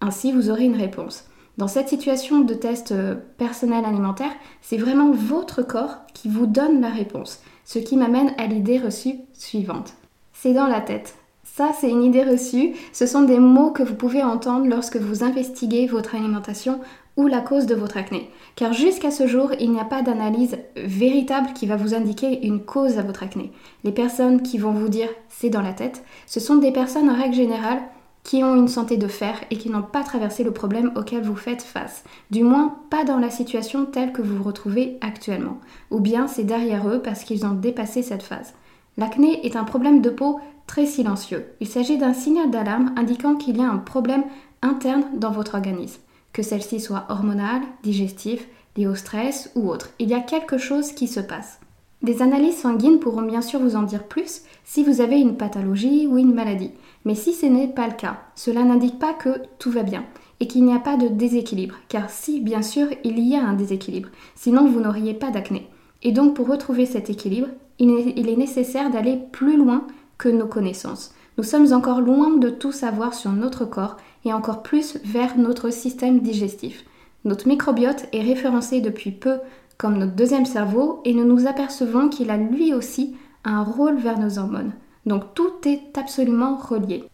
Ainsi, 0.00 0.32
vous 0.32 0.50
aurez 0.50 0.64
une 0.64 0.76
réponse. 0.76 1.24
Dans 1.56 1.68
cette 1.68 1.88
situation 1.88 2.40
de 2.40 2.52
test 2.52 2.92
euh, 2.92 3.14
personnel 3.38 3.86
alimentaire, 3.86 4.32
c'est 4.60 4.76
vraiment 4.76 5.10
votre 5.10 5.62
corps 5.62 6.00
qui 6.12 6.28
vous 6.28 6.46
donne 6.46 6.82
la 6.82 6.90
réponse, 6.90 7.40
ce 7.64 7.78
qui 7.78 7.96
m'amène 7.96 8.34
à 8.36 8.46
l'idée 8.46 8.78
reçue 8.78 9.14
suivante. 9.32 9.94
C'est 10.34 10.52
dans 10.52 10.66
la 10.66 10.82
tête. 10.82 11.14
Ça, 11.44 11.70
c'est 11.80 11.88
une 11.88 12.04
idée 12.04 12.24
reçue. 12.24 12.74
Ce 12.92 13.06
sont 13.06 13.22
des 13.22 13.38
mots 13.38 13.70
que 13.70 13.82
vous 13.82 13.94
pouvez 13.94 14.22
entendre 14.22 14.66
lorsque 14.66 14.98
vous 14.98 15.24
investiguez 15.24 15.86
votre 15.86 16.14
alimentation 16.14 16.80
ou 17.16 17.26
la 17.26 17.40
cause 17.40 17.66
de 17.66 17.74
votre 17.74 17.96
acné. 17.96 18.30
Car 18.56 18.72
jusqu'à 18.72 19.10
ce 19.10 19.26
jour, 19.26 19.50
il 19.58 19.72
n'y 19.72 19.80
a 19.80 19.84
pas 19.84 20.02
d'analyse 20.02 20.58
véritable 20.76 21.52
qui 21.54 21.66
va 21.66 21.76
vous 21.76 21.94
indiquer 21.94 22.46
une 22.46 22.60
cause 22.60 22.98
à 22.98 23.02
votre 23.02 23.22
acné. 23.22 23.52
Les 23.84 23.92
personnes 23.92 24.42
qui 24.42 24.58
vont 24.58 24.72
vous 24.72 24.88
dire 24.88 25.08
c'est 25.28 25.50
dans 25.50 25.62
la 25.62 25.72
tête, 25.72 26.04
ce 26.26 26.40
sont 26.40 26.56
des 26.56 26.72
personnes 26.72 27.10
en 27.10 27.16
règle 27.16 27.34
générale 27.34 27.80
qui 28.22 28.42
ont 28.42 28.56
une 28.56 28.68
santé 28.68 28.96
de 28.96 29.06
fer 29.06 29.40
et 29.50 29.56
qui 29.56 29.70
n'ont 29.70 29.82
pas 29.82 30.02
traversé 30.02 30.42
le 30.42 30.50
problème 30.50 30.90
auquel 30.96 31.22
vous 31.22 31.36
faites 31.36 31.62
face. 31.62 32.02
Du 32.32 32.42
moins, 32.42 32.76
pas 32.90 33.04
dans 33.04 33.18
la 33.18 33.30
situation 33.30 33.84
telle 33.84 34.12
que 34.12 34.20
vous 34.20 34.38
vous 34.38 34.42
retrouvez 34.42 34.98
actuellement. 35.00 35.58
Ou 35.92 36.00
bien 36.00 36.26
c'est 36.26 36.44
derrière 36.44 36.88
eux 36.88 37.00
parce 37.00 37.22
qu'ils 37.22 37.46
ont 37.46 37.52
dépassé 37.52 38.02
cette 38.02 38.24
phase. 38.24 38.54
L'acné 38.96 39.46
est 39.46 39.54
un 39.54 39.62
problème 39.62 40.00
de 40.00 40.10
peau 40.10 40.40
très 40.66 40.86
silencieux. 40.86 41.46
Il 41.60 41.68
s'agit 41.68 41.98
d'un 41.98 42.14
signal 42.14 42.50
d'alarme 42.50 42.92
indiquant 42.96 43.36
qu'il 43.36 43.58
y 43.58 43.62
a 43.62 43.70
un 43.70 43.78
problème 43.78 44.24
interne 44.60 45.04
dans 45.14 45.30
votre 45.30 45.54
organisme 45.54 46.00
que 46.36 46.42
celle-ci 46.42 46.80
soit 46.80 47.06
hormonale, 47.08 47.62
digestive, 47.82 48.42
liée 48.76 48.86
au 48.86 48.94
stress 48.94 49.50
ou 49.54 49.70
autre. 49.70 49.88
Il 49.98 50.10
y 50.10 50.14
a 50.14 50.20
quelque 50.20 50.58
chose 50.58 50.92
qui 50.92 51.08
se 51.08 51.20
passe. 51.20 51.60
Des 52.02 52.20
analyses 52.20 52.58
sanguines 52.58 52.98
pourront 52.98 53.22
bien 53.22 53.40
sûr 53.40 53.58
vous 53.58 53.74
en 53.74 53.84
dire 53.84 54.04
plus 54.04 54.42
si 54.62 54.84
vous 54.84 55.00
avez 55.00 55.18
une 55.18 55.38
pathologie 55.38 56.06
ou 56.06 56.18
une 56.18 56.34
maladie. 56.34 56.72
Mais 57.06 57.14
si 57.14 57.32
ce 57.32 57.46
n'est 57.46 57.68
pas 57.68 57.86
le 57.86 57.94
cas, 57.94 58.18
cela 58.34 58.64
n'indique 58.64 58.98
pas 58.98 59.14
que 59.14 59.40
tout 59.58 59.70
va 59.70 59.82
bien 59.82 60.04
et 60.38 60.46
qu'il 60.46 60.66
n'y 60.66 60.74
a 60.74 60.78
pas 60.78 60.98
de 60.98 61.08
déséquilibre. 61.08 61.76
Car 61.88 62.10
si, 62.10 62.40
bien 62.40 62.60
sûr, 62.60 62.88
il 63.02 63.18
y 63.18 63.34
a 63.34 63.42
un 63.42 63.54
déséquilibre, 63.54 64.10
sinon 64.34 64.68
vous 64.68 64.80
n'auriez 64.80 65.14
pas 65.14 65.30
d'acné. 65.30 65.66
Et 66.02 66.12
donc 66.12 66.34
pour 66.34 66.48
retrouver 66.48 66.84
cet 66.84 67.08
équilibre, 67.08 67.48
il 67.78 68.28
est 68.28 68.36
nécessaire 68.36 68.90
d'aller 68.90 69.18
plus 69.32 69.56
loin 69.56 69.86
que 70.18 70.28
nos 70.28 70.46
connaissances. 70.46 71.14
Nous 71.38 71.44
sommes 71.44 71.74
encore 71.74 72.00
loin 72.00 72.38
de 72.38 72.48
tout 72.48 72.72
savoir 72.72 73.12
sur 73.12 73.30
notre 73.30 73.66
corps 73.66 73.98
et 74.24 74.32
encore 74.32 74.62
plus 74.62 74.98
vers 75.04 75.36
notre 75.36 75.70
système 75.70 76.20
digestif. 76.20 76.84
Notre 77.24 77.46
microbiote 77.46 78.06
est 78.12 78.22
référencé 78.22 78.80
depuis 78.80 79.10
peu 79.10 79.38
comme 79.76 79.98
notre 79.98 80.14
deuxième 80.14 80.46
cerveau 80.46 81.02
et 81.04 81.12
nous 81.12 81.24
nous 81.26 81.46
apercevons 81.46 82.08
qu'il 82.08 82.30
a 82.30 82.38
lui 82.38 82.72
aussi 82.72 83.16
un 83.44 83.62
rôle 83.62 83.98
vers 83.98 84.18
nos 84.18 84.38
hormones. 84.38 84.72
Donc 85.04 85.34
tout 85.34 85.52
est 85.66 85.98
absolument 85.98 86.56
relié. 86.56 87.04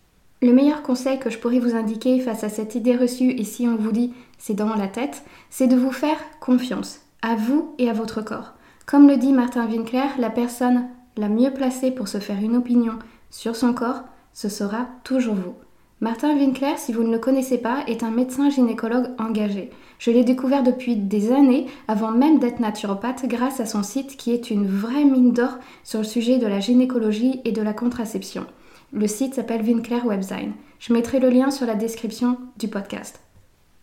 Le 0.41 0.53
meilleur 0.53 0.83
conseil 0.83 1.19
que 1.19 1.31
je 1.31 1.39
pourrais 1.39 1.59
vous 1.59 1.75
indiquer 1.75 2.21
face 2.21 2.45
à 2.45 2.49
cette 2.49 2.77
idée 2.77 2.97
reçue 2.97 3.31
et 3.31 3.45
si 3.45 3.67
on 3.67 3.77
vous 3.77 3.93
dit 3.93 4.15
c'est 4.39 4.55
dans 4.55 4.75
la 4.75 4.89
tête, 4.89 5.25
c'est 5.51 5.67
de 5.67 5.77
vous 5.77 5.93
faire 5.93 6.19
confiance 6.41 7.01
à 7.23 7.35
vous 7.35 7.75
et 7.79 7.91
à 7.91 7.93
votre 7.93 8.23
corps. 8.23 8.53
Comme 8.87 9.09
le 9.09 9.17
dit 9.17 9.33
Martin 9.33 9.67
Winkler, 9.67 10.09
la 10.19 10.31
personne 10.31 10.87
la 11.17 11.29
mieux 11.29 11.53
placée 11.53 11.91
pour 11.91 12.09
se 12.09 12.19
faire 12.19 12.39
une 12.39 12.57
opinion 12.57 12.99
sur 13.33 13.57
son 13.57 13.73
corps, 13.73 14.03
ce 14.35 14.49
sera 14.49 14.87
toujours 15.05 15.35
vous. 15.35 15.55
Martin 16.01 16.37
Winkler, 16.37 16.75
si 16.77 16.93
vous 16.93 17.03
ne 17.03 17.13
le 17.13 17.19
connaissez 17.19 17.59
pas, 17.59 17.83
est 17.87 18.03
un 18.03 18.11
médecin 18.11 18.51
gynécologue 18.51 19.09
engagé. 19.19 19.71
Je 19.99 20.11
l'ai 20.11 20.23
découvert 20.23 20.63
depuis 20.63 20.97
des 20.97 21.33
années, 21.33 21.67
avant 21.89 22.11
même 22.11 22.41
d'être 22.41 22.61
naturopathe, 22.61 23.27
grâce 23.27 23.59
à 23.59 23.67
son 23.67 23.83
site 23.83 24.17
qui 24.17 24.33
est 24.33 24.51
une 24.51 24.67
vraie 24.67 25.05
mine 25.05 25.33
d'or 25.33 25.59
sur 25.83 26.01
le 26.01 26.05
sujet 26.05 26.39
de 26.39 26.47
la 26.47 26.61
gynécologie 26.61 27.41
et 27.45 27.53
de 27.53 27.63
la 27.63 27.73
contraception. 27.73 28.47
Le 28.93 29.07
site 29.07 29.35
s'appelle 29.35 29.63
Winkler 29.63 30.01
Webzine. 30.05 30.53
Je 30.79 30.93
mettrai 30.93 31.19
le 31.19 31.31
lien 31.31 31.51
sur 31.51 31.67
la 31.67 31.75
description 31.75 32.37
du 32.59 32.69
podcast. 32.69 33.21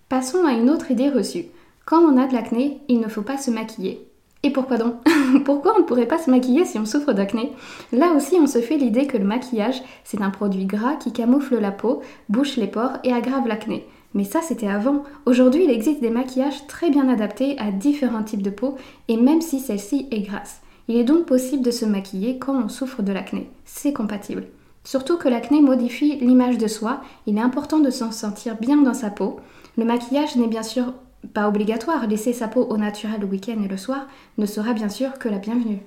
Passons 0.09 0.45
à 0.45 0.51
une 0.51 0.69
autre 0.69 0.91
idée 0.91 1.09
reçue. 1.09 1.45
Quand 1.85 2.01
on 2.01 2.17
a 2.17 2.27
de 2.27 2.33
l'acné, 2.33 2.81
il 2.87 2.99
ne 2.99 3.07
faut 3.07 3.23
pas 3.23 3.37
se 3.37 3.49
maquiller. 3.49 4.08
Et 4.43 4.51
pourquoi 4.51 4.77
donc 4.77 4.95
Pourquoi 5.45 5.75
on 5.75 5.79
ne 5.79 5.85
pourrait 5.85 6.07
pas 6.07 6.17
se 6.17 6.29
maquiller 6.29 6.65
si 6.65 6.79
on 6.79 6.85
souffre 6.85 7.13
d'acné 7.13 7.51
Là 7.91 8.13
aussi, 8.15 8.37
on 8.41 8.47
se 8.47 8.61
fait 8.61 8.77
l'idée 8.77 9.05
que 9.05 9.17
le 9.17 9.25
maquillage, 9.25 9.81
c'est 10.03 10.21
un 10.21 10.29
produit 10.29 10.65
gras 10.65 10.95
qui 10.95 11.11
camoufle 11.11 11.59
la 11.59 11.71
peau, 11.71 12.01
bouche 12.29 12.55
les 12.55 12.67
pores 12.67 12.97
et 13.03 13.11
aggrave 13.11 13.47
l'acné. 13.47 13.85
Mais 14.13 14.23
ça, 14.23 14.41
c'était 14.41 14.67
avant. 14.67 15.03
Aujourd'hui, 15.25 15.65
il 15.65 15.69
existe 15.69 16.01
des 16.01 16.09
maquillages 16.09 16.65
très 16.67 16.89
bien 16.89 17.09
adaptés 17.09 17.57
à 17.59 17.71
différents 17.71 18.23
types 18.23 18.41
de 18.41 18.49
peau, 18.49 18.75
et 19.07 19.17
même 19.17 19.41
si 19.41 19.59
celle-ci 19.59 20.07
est 20.09 20.21
grasse. 20.21 20.61
Il 20.87 20.95
est 20.95 21.03
donc 21.03 21.25
possible 21.25 21.63
de 21.63 21.71
se 21.71 21.85
maquiller 21.85 22.39
quand 22.39 22.55
on 22.63 22.69
souffre 22.69 23.03
de 23.03 23.11
l'acné. 23.11 23.49
C'est 23.65 23.93
compatible. 23.93 24.47
Surtout 24.83 25.17
que 25.17 25.27
l'acné 25.27 25.61
modifie 25.61 26.15
l'image 26.15 26.57
de 26.57 26.67
soi, 26.67 27.01
il 27.27 27.37
est 27.37 27.41
important 27.41 27.79
de 27.79 27.91
s'en 27.91 28.11
sentir 28.11 28.55
bien 28.55 28.77
dans 28.77 28.95
sa 28.95 29.11
peau. 29.11 29.39
Le 29.77 29.85
maquillage 29.85 30.35
n'est 30.35 30.47
bien 30.47 30.63
sûr 30.63 30.93
pas 31.33 31.47
obligatoire, 31.47 32.07
laisser 32.07 32.33
sa 32.33 32.47
peau 32.47 32.63
au 32.63 32.77
naturel 32.77 33.21
le 33.21 33.27
week-end 33.27 33.61
et 33.63 33.67
le 33.67 33.77
soir 33.77 34.07
ne 34.37 34.45
sera 34.45 34.73
bien 34.73 34.89
sûr 34.89 35.17
que 35.19 35.29
la 35.29 35.37
bienvenue. 35.37 35.79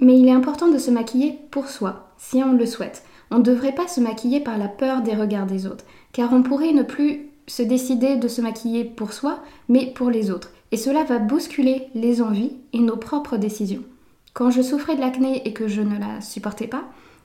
Mais 0.00 0.18
il 0.18 0.26
est 0.26 0.32
important 0.32 0.68
de 0.68 0.78
se 0.78 0.90
maquiller 0.90 1.38
pour 1.50 1.68
soi, 1.68 2.12
si 2.18 2.42
on 2.42 2.52
le 2.52 2.66
souhaite. 2.66 3.04
On 3.30 3.38
ne 3.38 3.42
devrait 3.42 3.74
pas 3.74 3.88
se 3.88 4.00
maquiller 4.00 4.40
par 4.40 4.58
la 4.58 4.68
peur 4.68 5.02
des 5.02 5.14
regards 5.14 5.46
des 5.46 5.66
autres, 5.66 5.84
car 6.12 6.32
on 6.32 6.42
pourrait 6.42 6.72
ne 6.72 6.82
plus 6.82 7.30
se 7.46 7.62
décider 7.62 8.16
de 8.16 8.28
se 8.28 8.40
maquiller 8.40 8.84
pour 8.84 9.12
soi, 9.12 9.38
mais 9.68 9.92
pour 9.94 10.10
les 10.10 10.30
autres. 10.30 10.50
Et 10.70 10.76
cela 10.76 11.04
va 11.04 11.18
bousculer 11.18 11.88
les 11.94 12.22
envies 12.22 12.56
et 12.72 12.80
nos 12.80 12.96
propres 12.96 13.36
décisions. 13.36 13.82
Quand 14.34 14.50
je 14.50 14.62
souffrais 14.62 14.96
de 14.96 15.00
l'acné 15.00 15.46
et 15.46 15.52
que 15.52 15.68
je 15.68 15.82
ne 15.82 15.98
la 15.98 16.20
supportais 16.20 16.66
pas, 16.66 16.84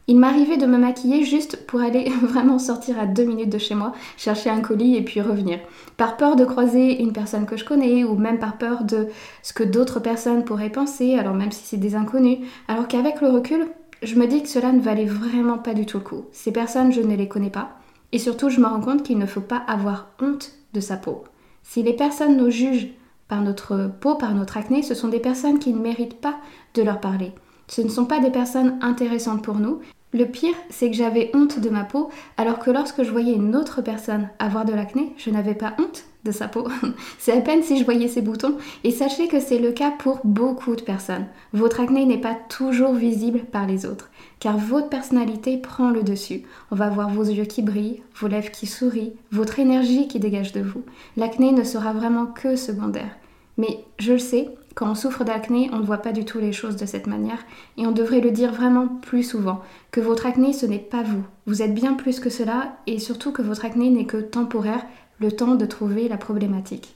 il 0.10 0.18
m'arrivait 0.18 0.58
de 0.58 0.66
me 0.66 0.78
maquiller 0.78 1.24
juste 1.24 1.66
pour 1.68 1.82
aller 1.82 2.10
vraiment 2.22 2.60
sortir 2.60 2.98
à 2.98 3.06
deux 3.06 3.26
minutes 3.26 3.50
de 3.50 3.58
chez 3.58 3.76
moi, 3.76 3.94
chercher 4.16 4.50
un 4.50 4.62
colis 4.62 4.96
et 4.96 5.04
puis 5.04 5.22
revenir. 5.22 5.60
Par 5.98 6.16
peur 6.16 6.36
de 6.36 6.46
croiser 6.46 7.02
une 7.02 7.12
personne 7.12 7.46
que 7.46 7.58
je 7.58 7.66
connais 7.66 8.06
ou 8.06 8.16
même 8.16 8.40
par 8.40 8.58
peur 8.58 8.84
de 8.86 9.08
ce 9.44 9.52
que 9.54 9.64
d'autres 9.64 10.00
personnes 10.00 10.46
pourraient 10.46 10.70
penser, 10.70 11.16
alors 11.16 11.34
même 11.34 11.52
si 11.52 11.64
c'est 11.66 11.78
des 11.78 11.96
inconnus. 11.96 12.40
Alors 12.70 12.88
qu'avec 12.88 13.20
le 13.20 13.30
recul, 13.30 13.68
je 14.02 14.16
me 14.16 14.28
dis 14.28 14.44
que 14.44 14.50
cela 14.50 14.72
ne 14.72 14.80
valait 14.80 15.06
vraiment 15.06 15.58
pas 15.58 15.74
du 15.74 15.86
tout 15.86 15.98
le 15.98 16.04
coup. 16.04 16.26
Ces 16.32 16.54
personnes, 16.54 16.94
je 16.94 17.02
ne 17.02 17.16
les 17.16 17.28
connais 17.28 17.50
pas. 17.50 17.78
Et 18.14 18.20
surtout, 18.20 18.50
je 18.50 18.62
me 18.62 18.68
rends 18.68 18.80
compte 18.80 19.04
qu'il 19.04 19.18
ne 19.18 19.26
faut 19.26 19.42
pas 19.42 19.64
avoir 19.68 20.08
honte 20.22 20.54
de 20.74 20.80
sa 20.80 20.96
peau. 20.96 21.26
Si 21.64 21.84
les 21.84 21.94
personnes 21.94 22.38
nous 22.38 22.50
jugent 22.50 22.88
par 23.28 23.42
notre 23.42 23.92
peau, 24.00 24.16
par 24.16 24.34
notre 24.34 24.56
acné, 24.56 24.84
ce 24.84 24.94
sont 24.94 25.10
des 25.10 25.20
personnes 25.20 25.60
qui 25.60 25.74
ne 25.74 25.82
méritent 25.82 26.22
pas 26.22 26.38
de 26.76 26.82
leur 26.82 27.02
parler. 27.02 27.34
Ce 27.68 27.82
ne 27.82 27.90
sont 27.90 28.06
pas 28.06 28.20
des 28.20 28.32
personnes 28.32 28.80
intéressantes 28.82 29.44
pour 29.44 29.56
nous 29.56 29.82
le 30.18 30.26
pire, 30.26 30.56
c'est 30.70 30.90
que 30.90 30.98
j'avais 30.98 31.32
honte 31.34 31.60
de 31.60 31.70
ma 31.70 31.84
peau, 31.84 32.10
alors 32.38 32.60
que 32.60 32.72
lorsque 32.72 33.04
je 33.04 33.12
voyais 33.12 33.34
une 33.34 33.56
autre 33.56 33.82
personne 33.82 34.30
avoir 34.40 34.66
de 34.66 34.74
l'acné, 34.74 35.14
je 35.18 35.30
n'avais 35.30 35.54
pas 35.54 35.76
honte 35.80 36.06
de 36.26 36.32
sa 36.32 36.48
peau. 36.48 36.68
c'est 37.20 37.32
à 37.32 37.42
peine 37.42 37.64
si 37.64 37.78
je 37.78 37.86
voyais 37.86 38.08
ses 38.08 38.22
boutons, 38.22 38.58
et 38.84 38.92
sachez 38.92 39.28
que 39.28 39.40
c'est 39.40 39.60
le 39.60 39.72
cas 39.72 39.92
pour 39.92 40.20
beaucoup 40.24 40.76
de 40.76 40.82
personnes. 40.82 41.28
Votre 41.54 41.80
acné 41.80 42.06
n'est 42.06 42.18
pas 42.18 42.36
toujours 42.50 42.94
visible 42.94 43.42
par 43.52 43.68
les 43.68 43.86
autres, 43.86 44.10
car 44.40 44.58
votre 44.58 44.90
personnalité 44.90 45.58
prend 45.58 45.92
le 45.92 46.04
dessus. 46.04 46.44
On 46.72 46.76
va 46.76 46.90
voir 46.90 47.10
vos 47.10 47.24
yeux 47.24 47.46
qui 47.46 47.62
brillent, 47.62 48.02
vos 48.16 48.28
lèvres 48.28 48.52
qui 48.52 48.68
sourient, 48.68 49.14
votre 49.32 49.60
énergie 49.60 50.08
qui 50.08 50.20
dégage 50.20 50.52
de 50.52 50.62
vous. 50.62 50.84
L'acné 51.16 51.52
ne 51.52 51.64
sera 51.64 51.94
vraiment 51.94 52.26
que 52.26 52.56
secondaire. 52.56 53.16
Mais 53.58 53.86
je 54.00 54.14
le 54.14 54.20
sais, 54.20 54.50
quand 54.77 54.91
on 54.91 54.93
souffre 54.93 55.24
d'acné, 55.24 55.72
on 55.74 55.79
ne 55.79 55.86
voit 55.86 56.03
pas 56.03 56.12
du 56.12 56.24
tout 56.24 56.38
les 56.38 56.53
choses 56.53 56.75
de 56.75 56.86
cette 56.86 57.07
manière 57.07 57.39
et 57.77 57.88
on 57.88 57.91
devrait 57.91 58.22
le 58.22 58.29
dire 58.29 58.53
vraiment 58.53 58.88
plus 58.88 59.24
souvent, 59.24 59.62
que 59.89 60.00
votre 60.00 60.27
acné 60.27 60.53
ce 60.53 60.67
n'est 60.67 60.77
pas 60.77 61.01
vous. 61.01 61.24
Vous 61.48 61.63
êtes 61.63 61.74
bien 61.74 61.93
plus 61.96 62.19
que 62.19 62.29
cela 62.29 62.77
et 62.86 63.00
surtout 63.00 63.31
que 63.31 63.41
votre 63.41 63.65
acné 63.65 63.89
n'est 63.89 64.05
que 64.05 64.17
temporaire, 64.17 64.86
le 65.17 65.31
temps 65.31 65.55
de 65.55 65.65
trouver 65.65 66.07
la 66.07 66.17
problématique. 66.17 66.93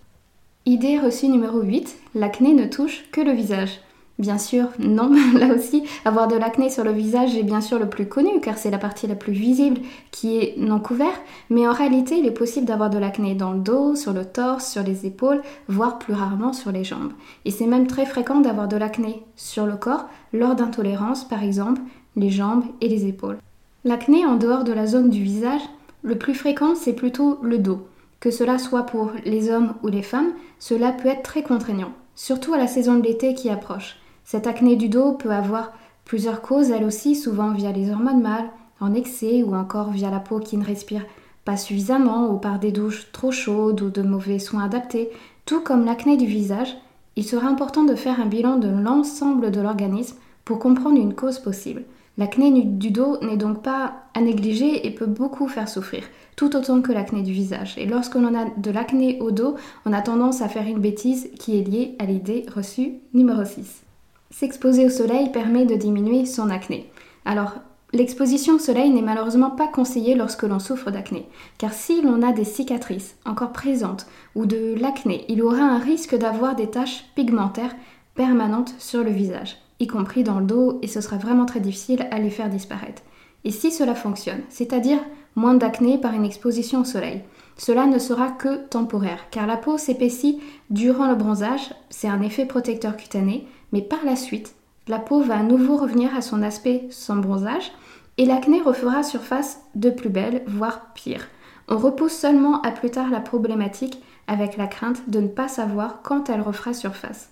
Idée 0.68 1.00
reçue 1.00 1.28
numéro 1.28 1.60
8, 1.60 1.98
l'acné 2.14 2.54
ne 2.54 2.68
touche 2.68 3.04
que 3.12 3.20
le 3.20 3.32
visage. 3.32 3.80
Bien 4.20 4.38
sûr, 4.38 4.68
non. 4.78 5.12
Là 5.38 5.54
aussi, 5.54 5.84
avoir 6.06 6.28
de 6.28 6.36
l'acné 6.36 6.70
sur 6.70 6.84
le 6.84 6.92
visage 6.92 7.36
est 7.36 7.44
bien 7.44 7.62
sûr 7.62 7.80
le 7.80 7.90
plus 7.90 8.08
connu 8.08 8.40
car 8.42 8.58
c'est 8.58 8.70
la 8.70 8.78
partie 8.78 9.08
la 9.08 9.16
plus 9.16 9.34
visible 9.34 9.82
qui 10.12 10.38
est 10.38 10.56
non 10.58 10.80
couverte, 10.80 11.22
mais 11.50 11.68
en 11.68 11.74
réalité, 11.74 12.18
il 12.18 12.26
est 12.26 12.32
possible 12.32 12.66
d'avoir 12.66 12.90
de 12.90 13.00
l'acné 13.00 13.34
dans 13.34 13.52
le 13.54 13.60
dos, 13.60 13.96
sur 13.96 14.14
le 14.14 14.26
torse, 14.26 14.70
sur 14.70 14.84
les 14.84 15.06
épaules, 15.06 15.42
voire 15.68 15.98
plus 15.98 16.14
rarement 16.14 16.54
sur 16.54 16.72
les 16.72 16.84
jambes. 16.84 17.14
Et 17.46 17.52
c'est 17.52 17.66
même 17.66 17.88
très 17.88 18.06
fréquent 18.06 18.42
d'avoir 18.42 18.68
de 18.68 18.78
l'acné 18.78 19.24
sur 19.36 19.66
le 19.66 19.76
corps 19.76 20.06
lors 20.34 20.56
d'intolérances, 20.56 21.24
par 21.24 21.44
exemple, 21.44 21.82
les 22.16 22.30
jambes 22.30 22.64
et 22.82 22.90
les 22.90 23.08
épaules. 23.08 23.38
L'acné 23.84 24.26
en 24.26 24.36
dehors 24.36 24.64
de 24.64 24.74
la 24.74 24.86
zone 24.86 25.10
du 25.10 25.24
visage, 25.24 25.62
le 26.04 26.18
plus 26.18 26.36
fréquent, 26.36 26.76
c'est 26.76 26.94
plutôt 26.94 27.40
le 27.42 27.58
dos. 27.58 27.88
Que 28.20 28.30
cela 28.30 28.60
soit 28.60 28.84
pour 28.84 29.12
les 29.26 29.50
hommes 29.50 29.74
ou 29.82 29.88
les 29.88 30.04
femmes, 30.04 30.34
cela 30.60 30.92
peut 30.92 31.10
être 31.10 31.24
très 31.24 31.42
contraignant, 31.42 31.92
surtout 32.16 32.54
à 32.54 32.58
la 32.58 32.68
saison 32.68 32.98
de 32.98 33.04
l'été 33.04 33.34
qui 33.34 33.50
approche. 33.50 34.01
Cette 34.32 34.48
acné 34.48 34.78
du 34.78 34.88
dos 34.88 35.12
peut 35.12 35.32
avoir 35.32 35.74
plusieurs 36.06 36.42
causes, 36.42 36.72
elle 36.72 36.86
aussi, 36.86 37.18
souvent 37.18 37.52
via 37.52 37.74
les 37.74 37.92
hormones 37.92 38.22
mâles, 38.22 38.50
en 38.80 38.94
excès 38.94 39.44
ou 39.44 39.54
encore 39.54 39.92
via 39.92 40.10
la 40.10 40.22
peau 40.22 40.40
qui 40.40 40.56
ne 40.56 40.64
respire 40.64 41.06
pas 41.44 41.58
suffisamment 41.58 42.30
ou 42.32 42.38
par 42.38 42.58
des 42.58 42.72
douches 42.72 43.12
trop 43.12 43.34
chaudes 43.34 43.82
ou 43.82 43.90
de 43.90 44.02
mauvais 44.02 44.40
soins 44.40 44.64
adaptés. 44.64 45.10
Tout 45.46 45.60
comme 45.60 45.84
l'acné 45.84 46.16
du 46.16 46.28
visage, 46.28 46.78
il 47.18 47.26
sera 47.26 47.50
important 47.50 47.84
de 47.84 47.94
faire 47.94 48.22
un 48.22 48.26
bilan 48.26 48.56
de 48.56 48.70
l'ensemble 48.70 49.52
de 49.52 49.60
l'organisme 49.60 50.16
pour 50.46 50.60
comprendre 50.60 50.98
une 50.98 51.14
cause 51.14 51.40
possible. 51.40 51.84
L'acné 52.18 52.52
du 52.64 52.90
dos 52.90 53.18
n'est 53.22 53.36
donc 53.36 53.62
pas 53.62 53.96
à 54.14 54.22
négliger 54.22 54.88
et 54.88 54.92
peut 54.92 55.08
beaucoup 55.08 55.50
faire 55.50 55.68
souffrir, 55.68 56.04
tout 56.38 56.56
autant 56.56 56.82
que 56.82 56.94
l'acné 56.94 57.22
du 57.22 57.34
visage. 57.34 57.78
Et 57.78 57.86
lorsque 57.86 58.16
l'on 58.16 58.34
a 58.34 58.46
de 58.46 58.72
l'acné 58.72 59.20
au 59.20 59.32
dos, 59.32 59.56
on 59.86 59.92
a 59.92 60.02
tendance 60.02 60.42
à 60.42 60.48
faire 60.48 60.68
une 60.68 60.80
bêtise 60.80 61.30
qui 61.38 61.60
est 61.60 61.68
liée 61.68 61.96
à 62.00 62.06
l'idée 62.06 62.46
reçue 62.56 62.94
numéro 63.14 63.44
6. 63.44 63.91
S'exposer 64.32 64.86
au 64.86 64.90
soleil 64.90 65.30
permet 65.30 65.66
de 65.66 65.76
diminuer 65.76 66.26
son 66.26 66.50
acné. 66.50 66.90
Alors, 67.26 67.56
l'exposition 67.92 68.56
au 68.56 68.60
soleil 68.60 68.90
n'est 68.90 69.02
malheureusement 69.02 69.52
pas 69.52 69.68
conseillée 69.68 70.16
lorsque 70.16 70.44
l'on 70.44 70.60
souffre 70.60 70.90
d'acné, 70.90 71.28
car 71.58 71.74
si 71.74 72.02
l'on 72.02 72.22
a 72.22 72.32
des 72.32 72.46
cicatrices 72.46 73.18
encore 73.26 73.52
présentes 73.52 74.08
ou 74.36 74.46
de 74.46 74.76
l'acné, 74.80 75.26
il 75.28 75.44
aura 75.44 75.62
un 75.62 75.80
risque 75.80 76.18
d'avoir 76.18 76.56
des 76.56 76.70
taches 76.70 77.04
pigmentaires 77.14 77.76
permanentes 78.16 78.74
sur 78.80 79.04
le 79.04 79.12
visage, 79.12 79.58
y 79.82 79.88
compris 79.88 80.24
dans 80.24 80.40
le 80.40 80.46
dos, 80.46 80.80
et 80.82 80.88
ce 80.88 81.02
sera 81.02 81.18
vraiment 81.18 81.46
très 81.46 81.60
difficile 81.60 82.08
à 82.10 82.18
les 82.18 82.30
faire 82.30 82.50
disparaître. 82.50 83.02
Et 83.44 83.52
si 83.52 83.70
cela 83.70 83.96
fonctionne, 83.96 84.42
c'est-à-dire 84.48 85.00
moins 85.36 85.56
d'acné 85.56 85.98
par 85.98 86.14
une 86.14 86.26
exposition 86.26 86.82
au 86.82 86.86
soleil, 86.86 87.22
cela 87.58 87.86
ne 87.86 88.00
sera 88.00 88.30
que 88.30 88.66
temporaire, 88.68 89.30
car 89.30 89.46
la 89.46 89.58
peau 89.58 89.78
s'épaissit 89.78 90.40
durant 90.70 91.08
le 91.08 91.16
bronzage, 91.16 91.74
c'est 91.90 92.08
un 92.08 92.22
effet 92.22 92.46
protecteur 92.46 92.96
cutané, 92.96 93.46
mais 93.72 93.82
par 93.82 94.04
la 94.06 94.16
suite, 94.16 94.56
la 94.88 95.00
peau 95.00 95.22
va 95.22 95.38
à 95.38 95.44
nouveau 95.44 95.78
revenir 95.78 96.16
à 96.16 96.22
son 96.22 96.42
aspect 96.42 96.88
sans 96.90 97.18
bronzage 97.18 97.72
et 98.18 98.26
l'acné 98.26 98.62
refera 98.62 99.04
surface 99.04 99.62
de 99.76 99.90
plus 99.90 100.10
belle, 100.10 100.44
voire 100.48 100.94
pire. 100.94 101.28
On 101.68 101.78
repousse 101.78 102.14
seulement 102.14 102.62
à 102.62 102.72
plus 102.72 102.90
tard 102.90 103.10
la 103.10 103.22
problématique 103.22 104.02
avec 104.28 104.58
la 104.58 104.68
crainte 104.68 105.10
de 105.10 105.20
ne 105.20 105.28
pas 105.28 105.48
savoir 105.48 106.02
quand 106.04 106.30
elle 106.30 106.42
refera 106.42 106.74
surface. 106.74 107.30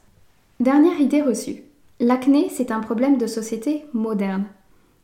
Dernière 0.59 0.99
idée 0.99 1.21
reçue. 1.21 1.63
L'acné, 1.99 2.47
c'est 2.49 2.71
un 2.71 2.79
problème 2.79 3.17
de 3.17 3.27
société 3.27 3.85
moderne. 3.93 4.45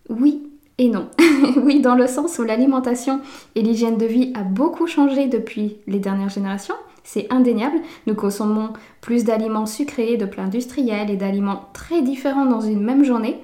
Oui 0.10 0.44
et 0.78 0.90
non. 0.90 1.10
oui, 1.58 1.82
dans 1.82 1.96
le 1.96 2.08
sens 2.08 2.40
où 2.40 2.44
l'alimentation 2.44 3.22
et 3.56 3.62
l'hygiène 3.62 3.98
de 3.98 4.06
vie 4.06 4.34
a 4.36 4.44
beaucoup 4.44 4.88
changé 4.88 5.28
depuis 5.28 5.78
les 5.88 6.00
dernières 6.00 6.30
générations, 6.30 6.76
c'est 7.06 7.32
indéniable. 7.32 7.78
Nous 8.08 8.16
consommons 8.16 8.74
plus 9.00 9.24
d'aliments 9.24 9.68
sucrés, 9.68 10.18
de 10.18 10.26
plats 10.26 10.44
industriels 10.44 11.10
et 11.10 11.16
d'aliments 11.16 11.70
très 11.72 12.02
différents 12.02 12.46
dans 12.46 12.60
une 12.60 12.84
même 12.84 13.06
journée 13.06 13.40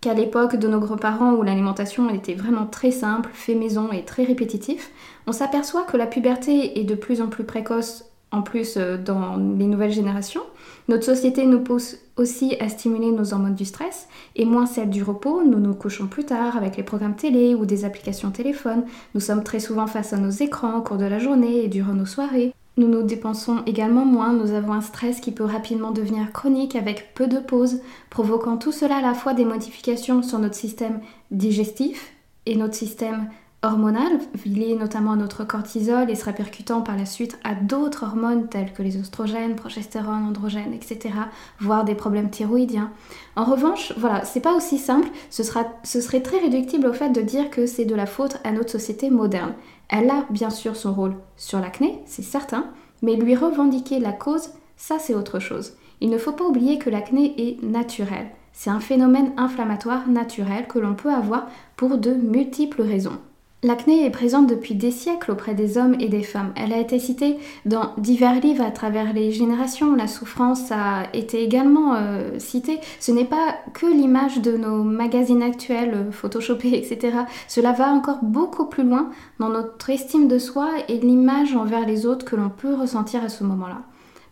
qu'à 0.00 0.14
l'époque 0.14 0.54
de 0.54 0.68
nos 0.68 0.78
grands-parents 0.78 1.32
où 1.32 1.42
l'alimentation 1.42 2.08
était 2.10 2.34
vraiment 2.34 2.66
très 2.66 2.92
simple, 2.92 3.30
fait 3.32 3.54
maison 3.54 3.90
et 3.90 4.04
très 4.04 4.22
répétitif. 4.22 4.92
On 5.26 5.32
s'aperçoit 5.32 5.82
que 5.82 5.96
la 5.96 6.06
puberté 6.06 6.78
est 6.78 6.84
de 6.84 6.94
plus 6.94 7.20
en 7.20 7.26
plus 7.26 7.44
précoce 7.44 8.04
en 8.32 8.42
plus 8.42 8.76
euh, 8.76 8.98
dans 8.98 9.36
les 9.36 9.66
nouvelles 9.66 9.92
générations. 9.92 10.42
Notre 10.88 11.04
société 11.04 11.46
nous 11.46 11.60
pousse 11.60 11.96
aussi 12.16 12.56
à 12.60 12.68
stimuler 12.68 13.10
nos 13.10 13.32
hormones 13.32 13.54
du 13.54 13.64
stress 13.64 14.08
et 14.34 14.44
moins 14.44 14.66
celles 14.66 14.90
du 14.90 15.02
repos. 15.02 15.42
Nous 15.42 15.58
nous 15.58 15.74
couchons 15.74 16.06
plus 16.06 16.24
tard 16.24 16.56
avec 16.56 16.76
les 16.76 16.82
programmes 16.82 17.16
télé 17.16 17.54
ou 17.54 17.66
des 17.66 17.84
applications 17.84 18.30
téléphone. 18.30 18.84
Nous 19.14 19.20
sommes 19.20 19.42
très 19.42 19.60
souvent 19.60 19.86
face 19.86 20.12
à 20.12 20.18
nos 20.18 20.30
écrans 20.30 20.78
au 20.78 20.82
cours 20.82 20.98
de 20.98 21.06
la 21.06 21.18
journée 21.18 21.64
et 21.64 21.68
durant 21.68 21.94
nos 21.94 22.06
soirées. 22.06 22.52
Nous 22.78 22.88
nous 22.88 23.02
dépensons 23.02 23.62
également 23.64 24.04
moins, 24.04 24.34
nous 24.34 24.52
avons 24.52 24.74
un 24.74 24.82
stress 24.82 25.20
qui 25.20 25.32
peut 25.32 25.44
rapidement 25.44 25.92
devenir 25.92 26.30
chronique 26.32 26.76
avec 26.76 27.14
peu 27.14 27.26
de 27.26 27.38
pauses, 27.38 27.80
provoquant 28.10 28.58
tout 28.58 28.72
cela 28.72 28.96
à 28.96 29.02
la 29.02 29.14
fois 29.14 29.32
des 29.32 29.46
modifications 29.46 30.22
sur 30.22 30.38
notre 30.38 30.56
système 30.56 31.00
digestif 31.30 32.12
et 32.44 32.54
notre 32.54 32.74
système 32.74 33.30
hormonal, 33.62 34.20
lié 34.44 34.76
notamment 34.78 35.12
à 35.12 35.16
notre 35.16 35.44
cortisol 35.44 36.10
et 36.10 36.14
se 36.14 36.24
répercutant 36.24 36.82
par 36.82 36.96
la 36.96 37.06
suite 37.06 37.38
à 37.44 37.54
d'autres 37.54 38.04
hormones 38.04 38.48
telles 38.48 38.72
que 38.72 38.82
les 38.82 38.98
oestrogènes, 38.98 39.56
progestérone, 39.56 40.24
androgènes, 40.24 40.74
etc., 40.74 41.14
voire 41.58 41.84
des 41.84 41.94
problèmes 41.94 42.30
thyroïdiens. 42.30 42.90
En 43.34 43.44
revanche, 43.44 43.92
voilà, 43.96 44.24
c'est 44.24 44.40
pas 44.40 44.54
aussi 44.54 44.78
simple, 44.78 45.08
ce, 45.30 45.42
sera, 45.42 45.64
ce 45.82 46.00
serait 46.00 46.22
très 46.22 46.38
réductible 46.38 46.86
au 46.86 46.92
fait 46.92 47.10
de 47.10 47.22
dire 47.22 47.50
que 47.50 47.66
c'est 47.66 47.86
de 47.86 47.94
la 47.94 48.06
faute 48.06 48.36
à 48.44 48.52
notre 48.52 48.70
société 48.70 49.10
moderne. 49.10 49.54
Elle 49.88 50.10
a 50.10 50.26
bien 50.30 50.50
sûr 50.50 50.76
son 50.76 50.92
rôle 50.92 51.16
sur 51.36 51.60
l'acné, 51.60 52.00
c'est 52.06 52.22
certain, 52.22 52.66
mais 53.02 53.16
lui 53.16 53.36
revendiquer 53.36 53.98
la 53.98 54.12
cause, 54.12 54.50
ça 54.76 54.98
c'est 54.98 55.14
autre 55.14 55.38
chose. 55.38 55.74
Il 56.00 56.10
ne 56.10 56.18
faut 56.18 56.32
pas 56.32 56.44
oublier 56.44 56.78
que 56.78 56.90
l'acné 56.90 57.34
est 57.38 57.62
naturel. 57.62 58.28
C'est 58.52 58.70
un 58.70 58.80
phénomène 58.80 59.32
inflammatoire 59.36 60.08
naturel 60.08 60.66
que 60.66 60.78
l'on 60.78 60.94
peut 60.94 61.12
avoir 61.12 61.46
pour 61.76 61.98
de 61.98 62.12
multiples 62.12 62.82
raisons. 62.82 63.18
L'acné 63.62 64.04
est 64.04 64.10
présente 64.10 64.46
depuis 64.46 64.74
des 64.74 64.90
siècles 64.90 65.32
auprès 65.32 65.54
des 65.54 65.78
hommes 65.78 65.96
et 65.98 66.08
des 66.08 66.22
femmes. 66.22 66.52
Elle 66.56 66.74
a 66.74 66.78
été 66.78 66.98
citée 66.98 67.38
dans 67.64 67.94
divers 67.96 68.38
livres 68.38 68.62
à 68.62 68.70
travers 68.70 69.14
les 69.14 69.32
générations. 69.32 69.96
La 69.96 70.08
souffrance 70.08 70.70
a 70.70 71.04
été 71.14 71.42
également 71.42 71.94
euh, 71.94 72.38
citée. 72.38 72.78
Ce 73.00 73.12
n'est 73.12 73.24
pas 73.24 73.56
que 73.72 73.86
l'image 73.86 74.42
de 74.42 74.58
nos 74.58 74.84
magazines 74.84 75.42
actuels, 75.42 75.94
euh, 75.94 76.12
photoshopés, 76.12 76.74
etc. 76.78 77.16
Cela 77.48 77.72
va 77.72 77.88
encore 77.88 78.18
beaucoup 78.22 78.66
plus 78.66 78.84
loin 78.84 79.08
dans 79.40 79.48
notre 79.48 79.88
estime 79.88 80.28
de 80.28 80.38
soi 80.38 80.68
et 80.88 80.98
l'image 80.98 81.56
envers 81.56 81.86
les 81.86 82.04
autres 82.04 82.26
que 82.26 82.36
l'on 82.36 82.50
peut 82.50 82.74
ressentir 82.74 83.24
à 83.24 83.30
ce 83.30 83.42
moment-là. 83.42 83.78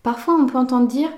Parfois, 0.03 0.37
on 0.39 0.45
peut 0.45 0.59
entendre 0.59 0.87
dire 0.87 1.09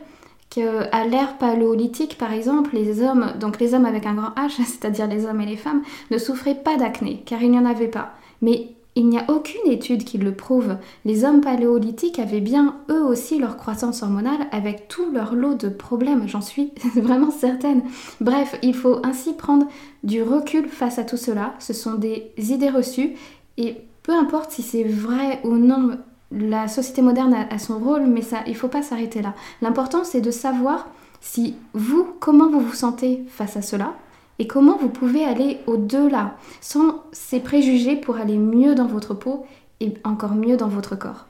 qu'à 0.56 1.04
l'ère 1.04 1.38
paléolithique, 1.38 2.18
par 2.18 2.32
exemple, 2.32 2.70
les 2.74 3.02
hommes, 3.02 3.34
donc 3.38 3.60
les 3.60 3.74
hommes 3.74 3.84
avec 3.84 4.06
un 4.06 4.14
grand 4.14 4.30
H, 4.30 4.56
c'est-à-dire 4.64 5.06
les 5.06 5.26
hommes 5.26 5.40
et 5.40 5.46
les 5.46 5.56
femmes, 5.56 5.82
ne 6.10 6.18
souffraient 6.18 6.54
pas 6.54 6.76
d'acné, 6.76 7.22
car 7.24 7.42
il 7.42 7.50
n'y 7.50 7.58
en 7.58 7.66
avait 7.66 7.88
pas. 7.88 8.14
Mais 8.42 8.70
il 8.96 9.08
n'y 9.08 9.18
a 9.18 9.26
aucune 9.28 9.70
étude 9.70 10.04
qui 10.04 10.16
le 10.16 10.34
prouve. 10.34 10.78
Les 11.04 11.24
hommes 11.24 11.42
paléolithiques 11.42 12.18
avaient 12.18 12.40
bien 12.40 12.76
eux 12.90 13.04
aussi 13.04 13.38
leur 13.38 13.58
croissance 13.58 14.02
hormonale 14.02 14.46
avec 14.52 14.88
tout 14.88 15.12
leur 15.12 15.34
lot 15.34 15.54
de 15.54 15.68
problèmes, 15.68 16.26
j'en 16.26 16.40
suis 16.40 16.72
vraiment 16.96 17.30
certaine. 17.30 17.82
Bref, 18.22 18.58
il 18.62 18.74
faut 18.74 19.00
ainsi 19.04 19.34
prendre 19.34 19.66
du 20.02 20.22
recul 20.22 20.66
face 20.68 20.98
à 20.98 21.04
tout 21.04 21.18
cela. 21.18 21.54
Ce 21.58 21.74
sont 21.74 21.94
des 21.94 22.32
idées 22.38 22.70
reçues 22.70 23.12
et 23.58 23.76
peu 24.02 24.12
importe 24.12 24.52
si 24.52 24.62
c'est 24.62 24.84
vrai 24.84 25.40
ou 25.44 25.56
non 25.56 25.98
la 26.30 26.68
société 26.68 27.02
moderne 27.02 27.34
a, 27.50 27.58
son 27.58 27.78
rôle, 27.78 28.06
mais 28.06 28.22
ça, 28.22 28.38
il 28.46 28.52
ne 28.52 28.56
faut 28.56 28.68
pas 28.68 28.82
s'arrêter 28.82 29.22
là. 29.22 29.34
L'important, 29.62 30.04
c'est 30.04 30.20
de 30.20 30.30
savoir 30.30 30.88
si 31.20 31.56
vous, 31.72 32.06
comment 32.20 32.50
vous 32.50 32.60
vous 32.60 32.74
sentez 32.74 33.24
face 33.28 33.56
à 33.56 33.62
cela, 33.62 33.94
et 34.38 34.46
comment 34.46 34.76
vous 34.76 34.88
pouvez 34.88 35.24
aller 35.24 35.60
au-delà, 35.66 36.36
sans 36.60 37.02
ces 37.12 37.40
préjugés 37.40 37.96
pour 37.96 38.16
aller 38.16 38.36
mieux 38.36 38.74
dans 38.74 38.86
votre 38.86 39.14
peau 39.14 39.46
et 39.80 39.94
encore 40.04 40.34
mieux 40.34 40.56
dans 40.56 40.68
votre 40.68 40.96
corps. 40.96 41.26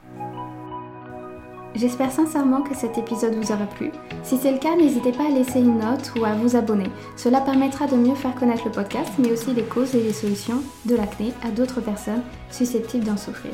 J'espère 1.75 2.11
sincèrement 2.11 2.63
que 2.63 2.75
cet 2.75 2.97
épisode 2.97 3.35
vous 3.35 3.53
aura 3.53 3.67
plu. 3.67 3.91
Si 4.23 4.39
c'est 4.39 4.53
le 4.53 4.59
cas, 4.59 4.75
n'hésitez 4.77 5.13
pas 5.13 5.27
à 5.27 5.31
laisser 5.31 5.61
une 5.61 5.79
note 5.79 6.11
ou 6.19 6.25
à 6.25 6.33
vous 6.33 6.57
abonner. 6.57 6.91
Cela 7.17 7.43
permettra 7.43 7.87
de 7.87 7.97
mieux 7.97 8.15
faire 8.15 8.35
connaître 8.35 8.65
le 8.65 8.71
podcast, 8.71 9.13
mais 9.19 9.31
aussi 9.31 9.53
les 9.53 9.63
causes 9.63 9.95
et 9.95 10.03
les 10.03 10.15
solutions 10.15 10.63
de 10.87 10.97
l'acné 10.97 11.35
à 11.45 11.51
d'autres 11.51 11.83
personnes 11.83 12.23
susceptibles 12.51 13.05
d'en 13.05 13.19
souffrir. 13.19 13.53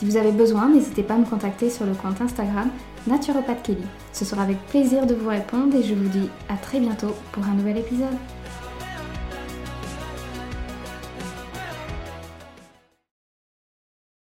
Si 0.00 0.06
vous 0.06 0.16
avez 0.16 0.32
besoin, 0.32 0.70
n'hésitez 0.70 1.02
pas 1.02 1.12
à 1.12 1.18
me 1.18 1.26
contacter 1.26 1.68
sur 1.68 1.84
le 1.84 1.92
compte 1.92 2.22
Instagram 2.22 2.70
Naturopath 3.06 3.62
Kelly. 3.62 3.84
Ce 4.14 4.24
sera 4.24 4.44
avec 4.44 4.56
plaisir 4.68 5.04
de 5.04 5.14
vous 5.14 5.28
répondre 5.28 5.76
et 5.76 5.82
je 5.82 5.92
vous 5.92 6.08
dis 6.08 6.30
à 6.48 6.56
très 6.56 6.80
bientôt 6.80 7.14
pour 7.32 7.44
un 7.44 7.52
nouvel 7.52 7.76
épisode. 7.76 8.16